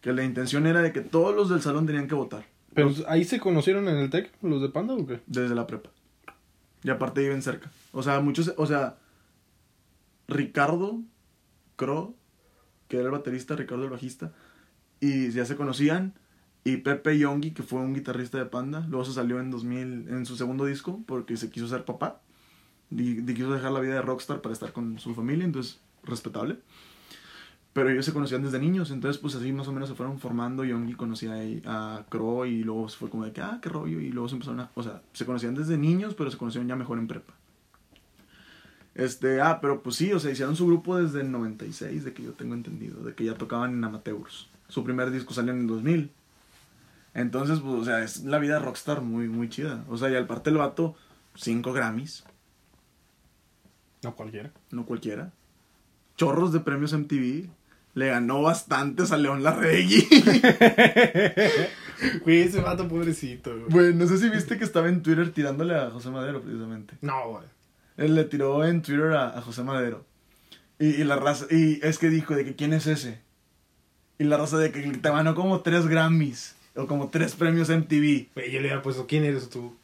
[0.00, 2.46] Que la intención era de que todos los del salón tenían que votar.
[2.74, 5.20] ¿Pero ahí se conocieron en el TEC los de Panda o qué?
[5.26, 5.90] Desde la prepa.
[6.82, 7.70] Y aparte viven cerca.
[7.92, 8.96] O sea, muchos, o sea,
[10.28, 11.00] Ricardo
[11.76, 12.14] Cro,
[12.88, 14.32] que era el baterista, Ricardo el bajista,
[15.00, 16.14] y ya se conocían.
[16.62, 20.26] Y Pepe Yongi, que fue un guitarrista de Panda, luego se salió en 2000, en
[20.26, 22.20] su segundo disco, porque se quiso ser papá.
[22.90, 26.58] Y, y quiso dejar la vida de rockstar para estar con su familia, entonces, respetable.
[27.72, 30.64] Pero ellos se conocían desde niños, entonces pues así más o menos se fueron formando.
[30.64, 31.34] Yongi conocía
[31.66, 34.00] a, Crow y luego se fue como de que, ah, qué rollo.
[34.00, 36.74] Y luego se empezaron a, o sea, se conocían desde niños, pero se conocieron ya
[36.74, 37.34] mejor en prepa.
[38.94, 42.24] Este, ah, pero pues sí, o sea, hicieron su grupo desde el 96, de que
[42.24, 44.48] yo tengo entendido, de que ya tocaban en amateurs.
[44.68, 46.10] Su primer disco salió en el 2000.
[47.14, 49.84] Entonces, pues, o sea, es la vida de rockstar muy, muy chida.
[49.88, 50.96] O sea, y al parte el vato,
[51.36, 52.24] 5 Grammys,
[54.02, 54.52] No cualquiera.
[54.70, 55.32] no cualquiera.
[56.16, 57.48] Chorros de premios MTV.
[57.94, 60.06] Le ganó bastantes a León Larregui.
[62.24, 63.92] Güey, ese vato pobrecito, güey.
[63.92, 66.94] No sé si viste que estaba en Twitter tirándole a José Madero, precisamente.
[67.02, 67.44] No, güey.
[67.98, 70.02] Él le tiró en Twitter a, a José Madero.
[70.78, 73.20] Y, y la raza, y es que dijo de que quién es ese.
[74.18, 76.54] Y la raza de que te ganó como tres Grammys.
[76.74, 78.28] O como tres premios MTV.
[78.34, 79.76] Güey, yo le había puesto, ¿quién eres tú?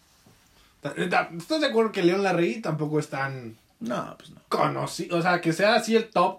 [0.80, 4.40] Ta- ¿Estás de acuerdo que León Larregui tampoco es tan No, pues no.
[4.48, 5.18] conocido?
[5.18, 6.38] O sea, que sea así el top.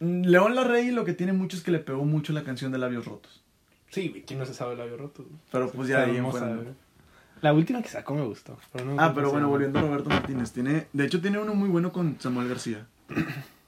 [0.00, 3.04] León Larrey lo que tiene mucho es que le pegó mucho la canción de Labios
[3.06, 3.42] Rotos.
[3.90, 5.22] Sí, ¿quién no se sabe el labio roto?
[5.24, 5.34] güey?
[5.50, 6.76] Pero pues ya ahí en.
[7.40, 8.58] La última que sacó me gustó.
[8.72, 10.52] Pero no me Ah, pero bueno, volviendo a Roberto Martínez.
[10.52, 12.86] Tiene, de hecho, tiene uno muy bueno con Samuel García.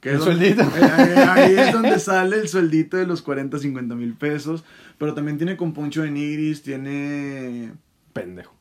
[0.00, 0.76] Que ¿El es donde- sueldito?
[0.78, 4.64] Eh, ahí es donde sale el sueldito de los 40, 50 mil pesos.
[4.96, 7.74] Pero también tiene con Poncho de Nigris, tiene...
[8.14, 8.54] Pendejo.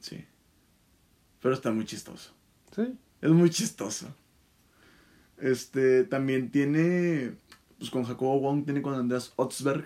[0.00, 0.24] Sí.
[1.42, 2.32] Pero está muy chistoso.
[2.76, 2.94] Sí.
[3.20, 4.14] Es muy chistoso.
[5.40, 7.32] Este, también tiene,
[7.78, 9.84] pues con Jacobo Wong, tiene con Andreas Otzberg.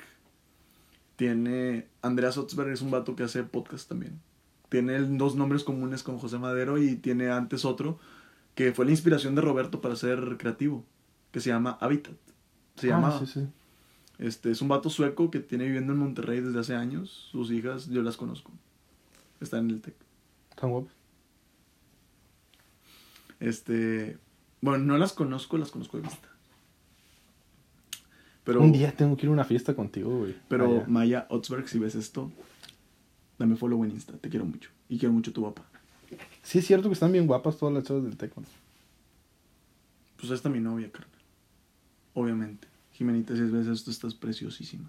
[1.16, 4.20] Tiene, Andreas Otzberg es un vato que hace podcast también.
[4.68, 7.98] Tiene dos nombres comunes con José Madero y tiene antes otro
[8.56, 10.84] que fue la inspiración de Roberto para ser creativo,
[11.32, 12.14] que se llama Habitat.
[12.76, 13.18] Se Ah, llamaba.
[13.20, 13.46] sí, sí.
[14.18, 17.28] Este, es un vato sueco que tiene viviendo en Monterrey desde hace años.
[17.32, 18.52] Sus hijas, yo las conozco.
[19.40, 19.94] Están en el TEC.
[20.56, 20.92] Tan guapos.
[23.40, 24.18] Este,
[24.64, 26.26] bueno, no las conozco, las conozco de vista.
[28.44, 30.34] Pero, Un día tengo que ir a una fiesta contigo, güey.
[30.48, 30.84] pero Allá.
[30.86, 32.32] Maya Otzberg, si ves esto,
[33.38, 34.14] dame follow en Insta.
[34.14, 34.70] Te quiero mucho.
[34.88, 35.62] Y quiero mucho a tu papá.
[36.42, 38.44] Sí es cierto que están bien guapas todas las chavas del Tec, ¿no?
[40.16, 41.10] Pues esta es mi novia, carnal.
[42.14, 42.66] Obviamente.
[42.92, 44.88] Jimenita, si ves esto, estás preciosísima.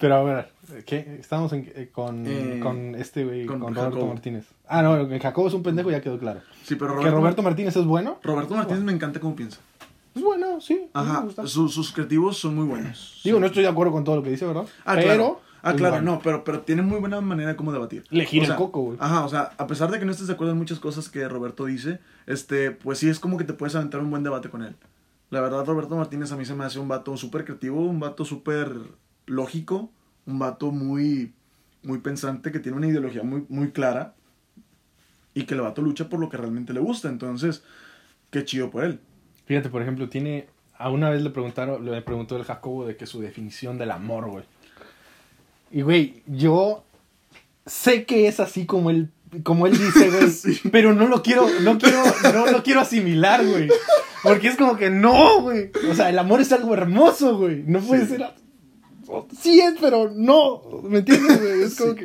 [0.00, 0.50] Pero a ver,
[0.86, 1.16] ¿qué?
[1.20, 4.12] Estamos en- eh, con, Eh, con este güey, con con, Roberto Jacobo.
[4.14, 4.46] Martínez.
[4.66, 6.40] Ah, no, Jacobo es un pendejo, ya quedó claro.
[6.64, 8.18] Sí, pero que Roberto, Martínez es bueno.
[8.22, 9.60] Roberto Martínez me encanta cómo piensa.
[10.14, 10.88] Es bueno, sí.
[10.94, 13.20] Ajá, su- sus creativos son muy buenos.
[13.22, 13.40] Digo, Sí.
[13.40, 14.64] no estoy de acuerdo con todo lo que dice, ¿verdad?
[14.84, 15.02] Ah, pero.
[15.06, 15.40] claro.
[15.62, 16.12] Ah, es claro, bueno.
[16.12, 18.04] no, pero, pero tiene muy buena manera de cómo debatir.
[18.08, 18.96] Le gira O sea, el coco, güey.
[18.98, 21.28] Ajá, o sea, a pesar de que no estés de acuerdo en muchas cosas que
[21.28, 24.62] Roberto dice, este, pues sí es como que te puedes aventar un buen debate con
[24.62, 24.74] él.
[25.28, 28.24] La verdad, Roberto Martínez a mí se me hace un vato súper creativo, un vato
[28.24, 28.72] súper
[29.30, 29.90] lógico,
[30.26, 31.32] un vato muy,
[31.82, 34.14] muy pensante, que tiene una ideología muy, muy clara
[35.34, 37.08] y que el vato lucha por lo que realmente le gusta.
[37.08, 37.62] Entonces,
[38.30, 39.00] qué chido por él.
[39.46, 40.48] Fíjate, por ejemplo, tiene.
[40.76, 44.30] A una vez le preguntaron, le preguntó el Jacobo de que su definición del amor,
[44.30, 44.44] güey.
[45.70, 46.84] Y, güey, yo
[47.66, 49.10] sé que es así como él,
[49.42, 50.60] como él dice, güey.
[50.72, 52.02] Pero no lo quiero, no quiero,
[52.32, 53.68] no lo quiero asimilar, güey.
[54.22, 55.70] Porque es como que no, güey.
[55.90, 57.62] O sea, el amor es algo hermoso, güey.
[57.66, 58.32] No puede ser
[59.40, 61.40] sí es, pero no, ¿me entiendes?
[61.40, 61.96] Es como sí.
[61.96, 61.98] que